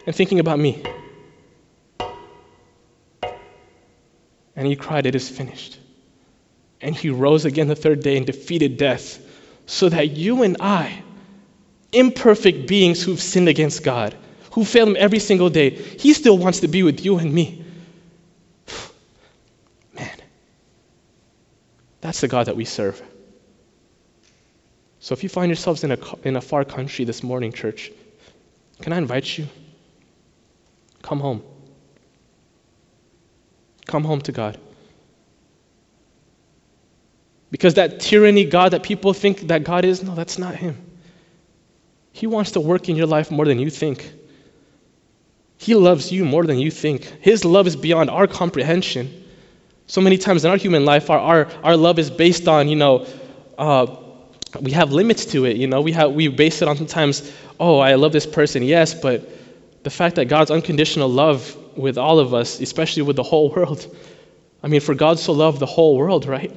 and 0.04 0.14
thinking 0.14 0.40
about 0.40 0.58
me. 0.58 0.82
And 4.56 4.66
He 4.66 4.76
cried, 4.76 5.06
It 5.06 5.14
is 5.14 5.28
finished. 5.28 5.78
And 6.80 6.94
He 6.94 7.08
rose 7.08 7.44
again 7.44 7.68
the 7.68 7.76
third 7.76 8.02
day 8.02 8.16
and 8.16 8.26
defeated 8.26 8.76
death 8.76 9.18
so 9.66 9.88
that 9.88 10.10
you 10.10 10.42
and 10.42 10.56
I 10.60 11.02
imperfect 11.92 12.66
beings 12.66 13.02
who've 13.02 13.20
sinned 13.20 13.48
against 13.48 13.84
God, 13.84 14.16
who 14.52 14.64
fail 14.64 14.86
Him 14.86 14.96
every 14.98 15.18
single 15.18 15.50
day, 15.50 15.70
He 15.70 16.14
still 16.14 16.38
wants 16.38 16.60
to 16.60 16.68
be 16.68 16.82
with 16.82 17.04
you 17.04 17.18
and 17.18 17.32
me. 17.32 17.64
Man, 19.94 20.10
that's 22.00 22.20
the 22.20 22.28
God 22.28 22.46
that 22.46 22.56
we 22.56 22.64
serve. 22.64 23.00
So 25.02 25.14
if 25.14 25.24
you 25.24 25.28
find 25.28 25.50
yourselves 25.50 25.82
in 25.82 25.90
a, 25.90 25.98
in 26.22 26.36
a 26.36 26.40
far 26.40 26.64
country 26.64 27.04
this 27.04 27.24
morning, 27.24 27.52
church, 27.52 27.90
can 28.82 28.92
I 28.92 28.98
invite 28.98 29.36
you? 29.36 29.48
Come 31.02 31.18
home. 31.18 31.42
Come 33.88 34.04
home 34.04 34.20
to 34.20 34.30
God. 34.30 34.60
Because 37.50 37.74
that 37.74 37.98
tyranny 37.98 38.44
God 38.44 38.74
that 38.74 38.84
people 38.84 39.12
think 39.12 39.48
that 39.48 39.64
God 39.64 39.84
is, 39.84 40.04
no, 40.04 40.14
that's 40.14 40.38
not 40.38 40.54
Him. 40.54 40.80
He 42.12 42.28
wants 42.28 42.52
to 42.52 42.60
work 42.60 42.88
in 42.88 42.94
your 42.94 43.08
life 43.08 43.28
more 43.28 43.44
than 43.44 43.58
you 43.58 43.70
think. 43.70 44.08
He 45.58 45.74
loves 45.74 46.12
you 46.12 46.24
more 46.24 46.44
than 46.44 46.60
you 46.60 46.70
think. 46.70 47.02
His 47.20 47.44
love 47.44 47.66
is 47.66 47.74
beyond 47.74 48.08
our 48.08 48.28
comprehension. 48.28 49.24
So 49.88 50.00
many 50.00 50.16
times 50.16 50.44
in 50.44 50.52
our 50.52 50.56
human 50.56 50.84
life, 50.84 51.10
our, 51.10 51.18
our, 51.18 51.48
our 51.64 51.76
love 51.76 51.98
is 51.98 52.08
based 52.08 52.46
on, 52.46 52.68
you 52.68 52.76
know, 52.76 53.04
uh, 53.58 53.96
we 54.60 54.72
have 54.72 54.92
limits 54.92 55.26
to 55.26 55.44
it. 55.44 55.56
You 55.56 55.66
know, 55.66 55.80
we, 55.80 55.92
have, 55.92 56.12
we 56.12 56.28
base 56.28 56.62
it 56.62 56.68
on 56.68 56.76
sometimes, 56.76 57.32
oh, 57.58 57.78
I 57.78 57.94
love 57.94 58.12
this 58.12 58.26
person, 58.26 58.62
yes, 58.62 58.94
but 58.94 59.28
the 59.82 59.90
fact 59.90 60.16
that 60.16 60.26
God's 60.26 60.50
unconditional 60.50 61.08
love 61.08 61.56
with 61.76 61.98
all 61.98 62.18
of 62.18 62.34
us, 62.34 62.60
especially 62.60 63.02
with 63.02 63.16
the 63.16 63.22
whole 63.22 63.50
world, 63.54 63.94
I 64.62 64.68
mean, 64.68 64.80
for 64.80 64.94
God 64.94 65.18
so 65.18 65.32
loved 65.32 65.58
the 65.58 65.66
whole 65.66 65.96
world, 65.96 66.26
right? 66.26 66.54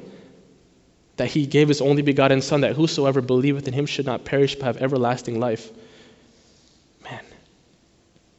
That 1.18 1.30
he 1.30 1.46
gave 1.46 1.70
his 1.70 1.82
only 1.82 2.02
begotten 2.02 2.42
Son, 2.42 2.62
that 2.62 2.76
whosoever 2.76 3.22
believeth 3.22 3.68
in 3.68 3.74
him 3.74 3.86
should 3.86 4.06
not 4.06 4.26
perish 4.26 4.56
but 4.56 4.66
have 4.66 4.78
everlasting 4.78 5.40
life. 5.40 5.72
Man, 7.04 7.24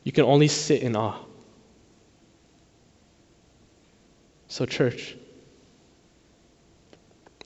you 0.05 0.13
can 0.13 0.25
only 0.25 0.49
sit 0.49 0.83
in 0.83 0.95
awe. 0.95 1.17
So, 4.49 4.67
church, 4.67 5.17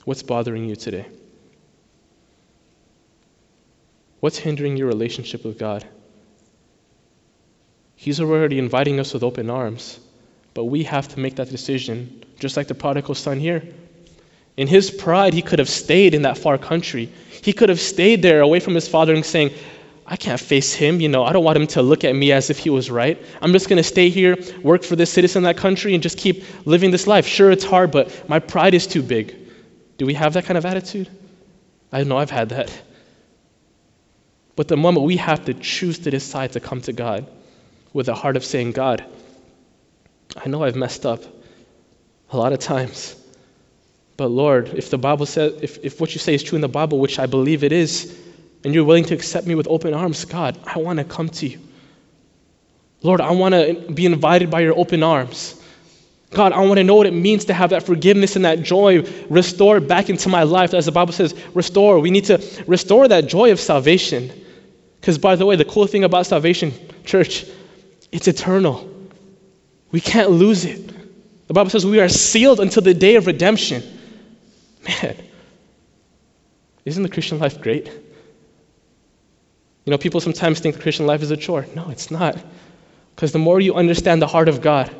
what's 0.04 0.22
bothering 0.22 0.64
you 0.68 0.76
today? 0.76 1.06
What's 4.20 4.38
hindering 4.38 4.76
your 4.76 4.86
relationship 4.86 5.44
with 5.44 5.58
God? 5.58 5.86
He's 7.96 8.20
already 8.20 8.58
inviting 8.58 9.00
us 9.00 9.12
with 9.12 9.22
open 9.22 9.50
arms, 9.50 9.98
but 10.54 10.64
we 10.64 10.84
have 10.84 11.08
to 11.08 11.20
make 11.20 11.36
that 11.36 11.50
decision, 11.50 12.24
just 12.38 12.56
like 12.56 12.68
the 12.68 12.74
prodigal 12.74 13.14
son 13.14 13.40
here. 13.40 13.62
In 14.56 14.68
his 14.68 14.90
pride, 14.90 15.32
he 15.32 15.42
could 15.42 15.58
have 15.58 15.68
stayed 15.68 16.14
in 16.14 16.22
that 16.22 16.36
far 16.36 16.58
country. 16.58 17.10
He 17.42 17.52
could 17.52 17.68
have 17.68 17.80
stayed 17.80 18.22
there 18.22 18.40
away 18.40 18.60
from 18.60 18.74
his 18.74 18.88
father 18.88 19.14
and 19.14 19.24
saying, 19.24 19.52
I 20.06 20.16
can't 20.16 20.40
face 20.40 20.74
him. 20.74 21.00
You 21.00 21.08
know, 21.08 21.24
I 21.24 21.32
don't 21.32 21.44
want 21.44 21.56
him 21.56 21.66
to 21.68 21.82
look 21.82 22.04
at 22.04 22.14
me 22.14 22.32
as 22.32 22.50
if 22.50 22.58
he 22.58 22.68
was 22.68 22.90
right. 22.90 23.22
I'm 23.40 23.52
just 23.52 23.68
going 23.68 23.76
to 23.76 23.82
stay 23.82 24.10
here, 24.10 24.36
work 24.62 24.82
for 24.82 24.96
this 24.96 25.10
citizen 25.10 25.44
that 25.44 25.56
country, 25.56 25.94
and 25.94 26.02
just 26.02 26.18
keep 26.18 26.42
living 26.66 26.90
this 26.90 27.06
life. 27.06 27.26
Sure, 27.26 27.50
it's 27.50 27.64
hard, 27.64 27.90
but 27.90 28.28
my 28.28 28.38
pride 28.38 28.74
is 28.74 28.86
too 28.86 29.02
big. 29.02 29.36
Do 29.98 30.06
we 30.06 30.14
have 30.14 30.32
that 30.34 30.44
kind 30.46 30.58
of 30.58 30.66
attitude? 30.66 31.08
I 31.92 32.02
know 32.02 32.18
I've 32.18 32.30
had 32.30 32.48
that. 32.48 32.70
But 34.56 34.68
the 34.68 34.76
moment 34.76 35.06
we 35.06 35.16
have 35.16 35.44
to 35.46 35.54
choose 35.54 36.00
to 36.00 36.10
decide 36.10 36.52
to 36.52 36.60
come 36.60 36.80
to 36.82 36.92
God 36.92 37.30
with 37.92 38.08
a 38.08 38.14
heart 38.14 38.36
of 38.36 38.44
saying, 38.44 38.72
God, 38.72 39.04
I 40.36 40.48
know 40.48 40.62
I've 40.62 40.76
messed 40.76 41.06
up 41.06 41.22
a 42.30 42.36
lot 42.36 42.52
of 42.52 42.58
times. 42.58 43.16
But 44.16 44.28
Lord, 44.28 44.68
if 44.74 44.90
the 44.90 44.98
Bible 44.98 45.26
says, 45.26 45.54
if, 45.62 45.84
if 45.84 46.00
what 46.00 46.12
you 46.14 46.20
say 46.20 46.34
is 46.34 46.42
true 46.42 46.56
in 46.56 46.62
the 46.62 46.68
Bible, 46.68 46.98
which 46.98 47.18
I 47.18 47.26
believe 47.26 47.64
it 47.64 47.72
is, 47.72 48.16
and 48.62 48.74
you're 48.74 48.84
willing 48.84 49.04
to 49.06 49.14
accept 49.14 49.46
me 49.46 49.54
with 49.54 49.66
open 49.68 49.94
arms, 49.94 50.24
God, 50.24 50.58
I 50.66 50.78
want 50.78 50.98
to 50.98 51.04
come 51.04 51.28
to 51.30 51.48
you. 51.48 51.58
Lord, 53.02 53.20
I 53.20 53.30
want 53.30 53.54
to 53.54 53.92
be 53.92 54.04
invited 54.04 54.50
by 54.50 54.60
your 54.60 54.78
open 54.78 55.02
arms. 55.02 55.59
God, 56.30 56.52
I 56.52 56.60
want 56.60 56.78
to 56.78 56.84
know 56.84 56.94
what 56.94 57.08
it 57.08 57.12
means 57.12 57.46
to 57.46 57.54
have 57.54 57.70
that 57.70 57.82
forgiveness 57.82 58.36
and 58.36 58.44
that 58.44 58.62
joy 58.62 59.02
restored 59.28 59.88
back 59.88 60.08
into 60.08 60.28
my 60.28 60.44
life. 60.44 60.74
As 60.74 60.86
the 60.86 60.92
Bible 60.92 61.12
says, 61.12 61.34
restore. 61.54 61.98
We 61.98 62.10
need 62.10 62.26
to 62.26 62.64
restore 62.68 63.08
that 63.08 63.26
joy 63.26 63.50
of 63.50 63.58
salvation. 63.58 64.30
Because, 65.00 65.18
by 65.18 65.34
the 65.34 65.44
way, 65.44 65.56
the 65.56 65.64
cool 65.64 65.88
thing 65.88 66.04
about 66.04 66.26
salvation, 66.26 66.72
church, 67.04 67.46
it's 68.12 68.28
eternal. 68.28 68.88
We 69.90 70.00
can't 70.00 70.30
lose 70.30 70.64
it. 70.64 70.86
The 71.48 71.54
Bible 71.54 71.70
says 71.70 71.84
we 71.84 71.98
are 71.98 72.08
sealed 72.08 72.60
until 72.60 72.82
the 72.82 72.94
day 72.94 73.16
of 73.16 73.26
redemption. 73.26 73.82
Man, 74.86 75.16
isn't 76.84 77.02
the 77.02 77.08
Christian 77.08 77.40
life 77.40 77.60
great? 77.60 77.86
You 79.84 79.90
know, 79.90 79.98
people 79.98 80.20
sometimes 80.20 80.60
think 80.60 80.76
the 80.76 80.82
Christian 80.82 81.06
life 81.06 81.22
is 81.22 81.32
a 81.32 81.36
chore. 81.36 81.66
No, 81.74 81.90
it's 81.90 82.12
not. 82.12 82.40
Because 83.16 83.32
the 83.32 83.40
more 83.40 83.58
you 83.60 83.74
understand 83.74 84.22
the 84.22 84.28
heart 84.28 84.48
of 84.48 84.60
God, 84.60 84.94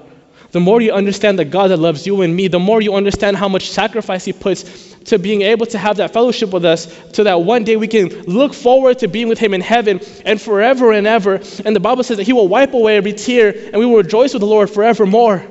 the 0.52 0.60
more 0.60 0.80
you 0.80 0.92
understand 0.92 1.38
the 1.38 1.44
God 1.44 1.68
that 1.68 1.76
loves 1.76 2.06
you 2.06 2.22
and 2.22 2.34
me, 2.34 2.48
the 2.48 2.58
more 2.58 2.80
you 2.80 2.94
understand 2.94 3.36
how 3.36 3.48
much 3.48 3.70
sacrifice 3.70 4.24
He 4.24 4.32
puts 4.32 4.94
to 5.04 5.18
being 5.18 5.42
able 5.42 5.66
to 5.66 5.78
have 5.78 5.98
that 5.98 6.12
fellowship 6.12 6.52
with 6.52 6.64
us, 6.64 6.92
so 7.12 7.24
that 7.24 7.42
one 7.42 7.64
day 7.64 7.76
we 7.76 7.88
can 7.88 8.08
look 8.24 8.52
forward 8.52 8.98
to 8.98 9.08
being 9.08 9.28
with 9.28 9.38
Him 9.38 9.54
in 9.54 9.60
heaven 9.60 10.00
and 10.24 10.40
forever 10.40 10.92
and 10.92 11.06
ever. 11.06 11.40
And 11.64 11.74
the 11.74 11.80
Bible 11.80 12.02
says 12.02 12.16
that 12.16 12.24
He 12.24 12.32
will 12.32 12.48
wipe 12.48 12.74
away 12.74 12.96
every 12.96 13.12
tear 13.12 13.50
and 13.50 13.76
we 13.76 13.86
will 13.86 13.96
rejoice 13.96 14.32
with 14.32 14.40
the 14.40 14.46
Lord 14.46 14.70
forevermore. 14.70 15.46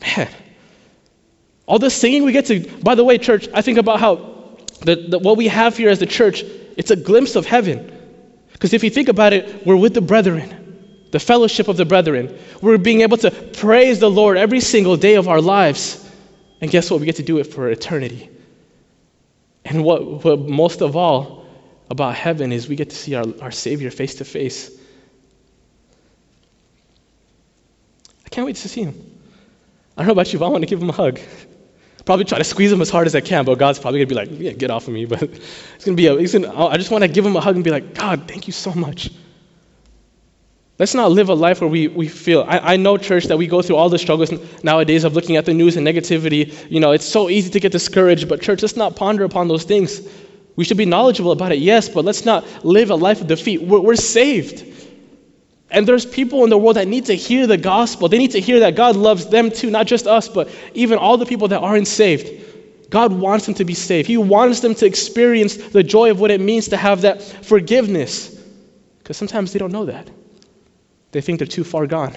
Man, 0.00 0.28
all 1.66 1.78
the 1.78 1.90
singing 1.90 2.24
we 2.24 2.32
get 2.32 2.46
to, 2.46 2.60
by 2.82 2.96
the 2.96 3.04
way, 3.04 3.18
church, 3.18 3.48
I 3.54 3.62
think 3.62 3.78
about 3.78 4.00
how 4.00 4.16
the, 4.80 4.96
the, 4.96 5.18
what 5.18 5.36
we 5.36 5.48
have 5.48 5.76
here 5.76 5.90
as 5.90 6.00
the 6.00 6.06
church, 6.06 6.42
it's 6.76 6.90
a 6.90 6.96
glimpse 6.96 7.36
of 7.36 7.46
heaven. 7.46 7.90
Because 8.52 8.72
if 8.72 8.84
you 8.84 8.90
think 8.90 9.08
about 9.08 9.32
it, 9.32 9.64
we're 9.64 9.76
with 9.76 9.94
the 9.94 10.00
brethren, 10.00 10.61
the 11.12 11.20
fellowship 11.20 11.68
of 11.68 11.76
the 11.76 11.84
brethren. 11.84 12.36
We're 12.60 12.78
being 12.78 13.02
able 13.02 13.18
to 13.18 13.30
praise 13.30 14.00
the 14.00 14.10
Lord 14.10 14.38
every 14.38 14.60
single 14.60 14.96
day 14.96 15.14
of 15.14 15.28
our 15.28 15.40
lives. 15.40 16.10
And 16.60 16.70
guess 16.70 16.90
what? 16.90 17.00
We 17.00 17.06
get 17.06 17.16
to 17.16 17.22
do 17.22 17.38
it 17.38 17.44
for 17.44 17.68
eternity. 17.68 18.30
And 19.64 19.84
what, 19.84 20.24
what 20.24 20.40
most 20.40 20.80
of 20.80 20.96
all 20.96 21.46
about 21.90 22.14
heaven 22.14 22.50
is 22.50 22.66
we 22.66 22.76
get 22.76 22.90
to 22.90 22.96
see 22.96 23.14
our, 23.14 23.24
our 23.42 23.50
Savior 23.50 23.90
face 23.90 24.16
to 24.16 24.24
face. 24.24 24.70
I 28.24 28.28
can't 28.30 28.46
wait 28.46 28.56
to 28.56 28.68
see 28.68 28.82
him. 28.82 29.20
I 29.96 30.00
don't 30.00 30.06
know 30.06 30.12
about 30.12 30.32
you, 30.32 30.38
but 30.38 30.46
I 30.46 30.48
want 30.48 30.62
to 30.62 30.66
give 30.66 30.80
him 30.80 30.88
a 30.88 30.94
hug. 30.94 31.20
Probably 32.06 32.24
try 32.24 32.38
to 32.38 32.44
squeeze 32.44 32.72
him 32.72 32.80
as 32.80 32.88
hard 32.88 33.06
as 33.06 33.14
I 33.14 33.20
can, 33.20 33.44
but 33.44 33.58
God's 33.58 33.78
probably 33.78 34.00
gonna 34.00 34.08
be 34.08 34.14
like, 34.16 34.28
yeah, 34.32 34.50
get 34.50 34.72
off 34.72 34.88
of 34.88 34.94
me. 34.94 35.04
But 35.12 35.22
it's 35.22 35.84
gonna 35.84 35.94
be, 35.94 36.06
a, 36.06 36.16
it's 36.16 36.32
gonna, 36.32 36.66
I 36.66 36.76
just 36.76 36.90
want 36.90 37.02
to 37.02 37.08
give 37.08 37.24
him 37.24 37.36
a 37.36 37.40
hug 37.40 37.54
and 37.54 37.62
be 37.62 37.70
like, 37.70 37.94
God, 37.94 38.26
thank 38.26 38.48
you 38.48 38.52
so 38.52 38.72
much. 38.72 39.10
Let's 40.82 40.94
not 40.94 41.12
live 41.12 41.28
a 41.28 41.34
life 41.34 41.60
where 41.60 41.70
we, 41.70 41.86
we 41.86 42.08
feel. 42.08 42.42
I, 42.42 42.72
I 42.72 42.76
know, 42.76 42.96
church, 42.96 43.26
that 43.26 43.36
we 43.36 43.46
go 43.46 43.62
through 43.62 43.76
all 43.76 43.88
the 43.88 44.00
struggles 44.00 44.32
nowadays 44.64 45.04
of 45.04 45.14
looking 45.14 45.36
at 45.36 45.44
the 45.44 45.54
news 45.54 45.76
and 45.76 45.86
negativity. 45.86 46.68
You 46.68 46.80
know, 46.80 46.90
it's 46.90 47.04
so 47.04 47.30
easy 47.30 47.50
to 47.50 47.60
get 47.60 47.70
discouraged, 47.70 48.28
but 48.28 48.42
church, 48.42 48.62
let's 48.62 48.74
not 48.74 48.96
ponder 48.96 49.22
upon 49.22 49.46
those 49.46 49.62
things. 49.62 50.00
We 50.56 50.64
should 50.64 50.78
be 50.78 50.84
knowledgeable 50.84 51.30
about 51.30 51.52
it, 51.52 51.60
yes, 51.60 51.88
but 51.88 52.04
let's 52.04 52.24
not 52.24 52.64
live 52.64 52.90
a 52.90 52.96
life 52.96 53.20
of 53.20 53.28
defeat. 53.28 53.62
We're, 53.62 53.78
we're 53.78 53.94
saved. 53.94 54.64
And 55.70 55.86
there's 55.86 56.04
people 56.04 56.42
in 56.42 56.50
the 56.50 56.58
world 56.58 56.74
that 56.74 56.88
need 56.88 57.04
to 57.04 57.14
hear 57.14 57.46
the 57.46 57.58
gospel. 57.58 58.08
They 58.08 58.18
need 58.18 58.32
to 58.32 58.40
hear 58.40 58.58
that 58.58 58.74
God 58.74 58.96
loves 58.96 59.28
them 59.28 59.52
too, 59.52 59.70
not 59.70 59.86
just 59.86 60.08
us, 60.08 60.26
but 60.26 60.50
even 60.74 60.98
all 60.98 61.16
the 61.16 61.26
people 61.26 61.46
that 61.46 61.60
aren't 61.60 61.86
saved. 61.86 62.90
God 62.90 63.12
wants 63.12 63.46
them 63.46 63.54
to 63.54 63.64
be 63.64 63.74
saved. 63.74 64.08
He 64.08 64.16
wants 64.16 64.58
them 64.58 64.74
to 64.74 64.84
experience 64.84 65.54
the 65.58 65.84
joy 65.84 66.10
of 66.10 66.18
what 66.18 66.32
it 66.32 66.40
means 66.40 66.66
to 66.70 66.76
have 66.76 67.02
that 67.02 67.22
forgiveness. 67.22 68.36
Because 68.98 69.16
sometimes 69.16 69.52
they 69.52 69.60
don't 69.60 69.70
know 69.70 69.84
that. 69.84 70.10
They 71.12 71.20
think 71.20 71.38
they're 71.38 71.46
too 71.46 71.64
far 71.64 71.86
gone. 71.86 72.16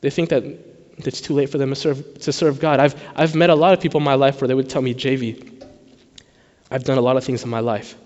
They 0.00 0.10
think 0.10 0.30
that 0.30 0.44
it's 0.98 1.20
too 1.20 1.34
late 1.34 1.50
for 1.50 1.58
them 1.58 1.70
to 1.70 1.76
serve, 1.76 2.20
to 2.20 2.32
serve 2.32 2.58
God. 2.58 2.80
I've, 2.80 2.94
I've 3.14 3.34
met 3.34 3.50
a 3.50 3.54
lot 3.54 3.74
of 3.74 3.80
people 3.80 3.98
in 3.98 4.04
my 4.04 4.14
life 4.14 4.40
where 4.40 4.48
they 4.48 4.54
would 4.54 4.70
tell 4.70 4.82
me, 4.82 4.94
JV, 4.94 5.64
I've 6.70 6.84
done 6.84 6.98
a 6.98 7.02
lot 7.02 7.16
of 7.16 7.24
things 7.24 7.42
in 7.42 7.50
my 7.50 7.60
life. 7.60 7.96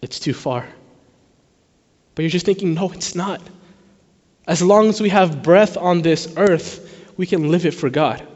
It's 0.00 0.18
too 0.18 0.34
far. 0.34 0.66
But 2.14 2.22
you're 2.22 2.30
just 2.30 2.46
thinking, 2.46 2.74
no, 2.74 2.90
it's 2.90 3.14
not. 3.14 3.40
As 4.46 4.60
long 4.60 4.88
as 4.88 5.00
we 5.00 5.08
have 5.10 5.42
breath 5.42 5.76
on 5.76 6.02
this 6.02 6.34
earth, 6.36 7.12
we 7.16 7.26
can 7.26 7.50
live 7.50 7.64
it 7.66 7.72
for 7.72 7.88
God. 7.88 8.26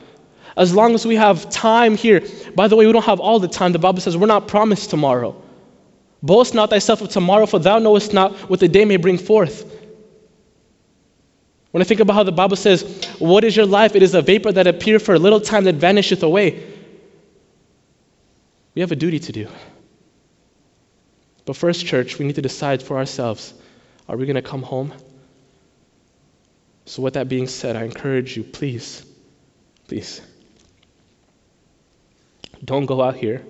As 0.56 0.74
long 0.74 0.94
as 0.94 1.04
we 1.04 1.16
have 1.16 1.50
time 1.50 1.96
here, 1.96 2.22
by 2.54 2.68
the 2.68 2.76
way, 2.76 2.86
we 2.86 2.92
don't 2.92 3.04
have 3.04 3.20
all 3.20 3.38
the 3.38 3.48
time. 3.48 3.72
The 3.72 3.78
Bible 3.78 4.00
says 4.00 4.16
we're 4.16 4.26
not 4.26 4.48
promised 4.48 4.90
tomorrow. 4.90 5.42
Boast 6.22 6.54
not 6.54 6.70
thyself 6.70 7.02
of 7.02 7.10
tomorrow, 7.10 7.46
for 7.46 7.58
thou 7.58 7.78
knowest 7.78 8.14
not 8.14 8.32
what 8.48 8.60
the 8.60 8.68
day 8.68 8.84
may 8.84 8.96
bring 8.96 9.18
forth. 9.18 9.75
When 11.76 11.82
I 11.82 11.84
think 11.84 12.00
about 12.00 12.14
how 12.14 12.22
the 12.22 12.32
Bible 12.32 12.56
says, 12.56 13.04
What 13.18 13.44
is 13.44 13.54
your 13.54 13.66
life? 13.66 13.94
It 13.94 14.02
is 14.02 14.14
a 14.14 14.22
vapor 14.22 14.50
that 14.50 14.66
appears 14.66 15.02
for 15.02 15.14
a 15.14 15.18
little 15.18 15.42
time 15.42 15.64
that 15.64 15.74
vanisheth 15.74 16.22
away. 16.22 16.64
We 18.74 18.80
have 18.80 18.92
a 18.92 18.96
duty 18.96 19.18
to 19.18 19.30
do. 19.30 19.48
But 21.44 21.54
first, 21.54 21.84
church, 21.84 22.18
we 22.18 22.24
need 22.24 22.36
to 22.36 22.40
decide 22.40 22.82
for 22.82 22.96
ourselves 22.96 23.52
are 24.08 24.16
we 24.16 24.24
going 24.24 24.36
to 24.36 24.48
come 24.50 24.62
home? 24.62 24.94
So, 26.86 27.02
with 27.02 27.12
that 27.12 27.28
being 27.28 27.46
said, 27.46 27.76
I 27.76 27.84
encourage 27.84 28.38
you, 28.38 28.42
please, 28.42 29.04
please, 29.86 30.22
don't 32.64 32.86
go 32.86 33.02
out 33.02 33.16
here 33.16 33.44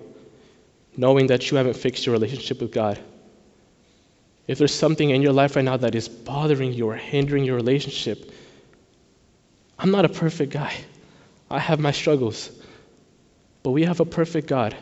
knowing 0.97 1.27
that 1.27 1.49
you 1.49 1.55
haven't 1.55 1.77
fixed 1.77 2.05
your 2.05 2.11
relationship 2.11 2.59
with 2.59 2.73
God. 2.73 2.99
If 4.47 4.57
there's 4.57 4.73
something 4.73 5.09
in 5.09 5.21
your 5.21 5.33
life 5.33 5.55
right 5.55 5.65
now 5.65 5.77
that 5.77 5.93
is 5.93 6.07
bothering 6.07 6.73
you 6.73 6.89
or 6.89 6.95
hindering 6.95 7.43
your 7.43 7.55
relationship, 7.55 8.31
I'm 9.77 9.91
not 9.91 10.05
a 10.05 10.09
perfect 10.09 10.53
guy. 10.53 10.73
I 11.49 11.59
have 11.59 11.79
my 11.79 11.91
struggles. 11.91 12.49
But 13.61 13.71
we 13.71 13.83
have 13.83 13.99
a 13.99 14.05
perfect 14.05 14.47
God. 14.47 14.75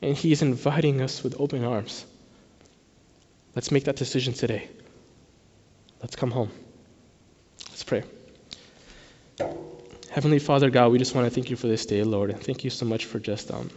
And 0.00 0.16
He 0.16 0.32
is 0.32 0.42
inviting 0.42 1.00
us 1.00 1.22
with 1.22 1.40
open 1.40 1.64
arms. 1.64 2.06
Let's 3.54 3.70
make 3.70 3.84
that 3.84 3.96
decision 3.96 4.32
today. 4.32 4.68
Let's 6.00 6.16
come 6.16 6.30
home. 6.30 6.50
Let's 7.68 7.84
pray. 7.84 8.04
Heavenly 10.10 10.38
Father 10.38 10.70
God, 10.70 10.92
we 10.92 10.98
just 10.98 11.14
want 11.14 11.26
to 11.26 11.34
thank 11.34 11.50
you 11.50 11.56
for 11.56 11.66
this 11.66 11.86
day, 11.86 12.02
Lord, 12.02 12.30
and 12.30 12.40
thank 12.40 12.64
you 12.64 12.70
so 12.70 12.86
much 12.86 13.04
for 13.06 13.18
just 13.18 13.50
um, 13.50 13.70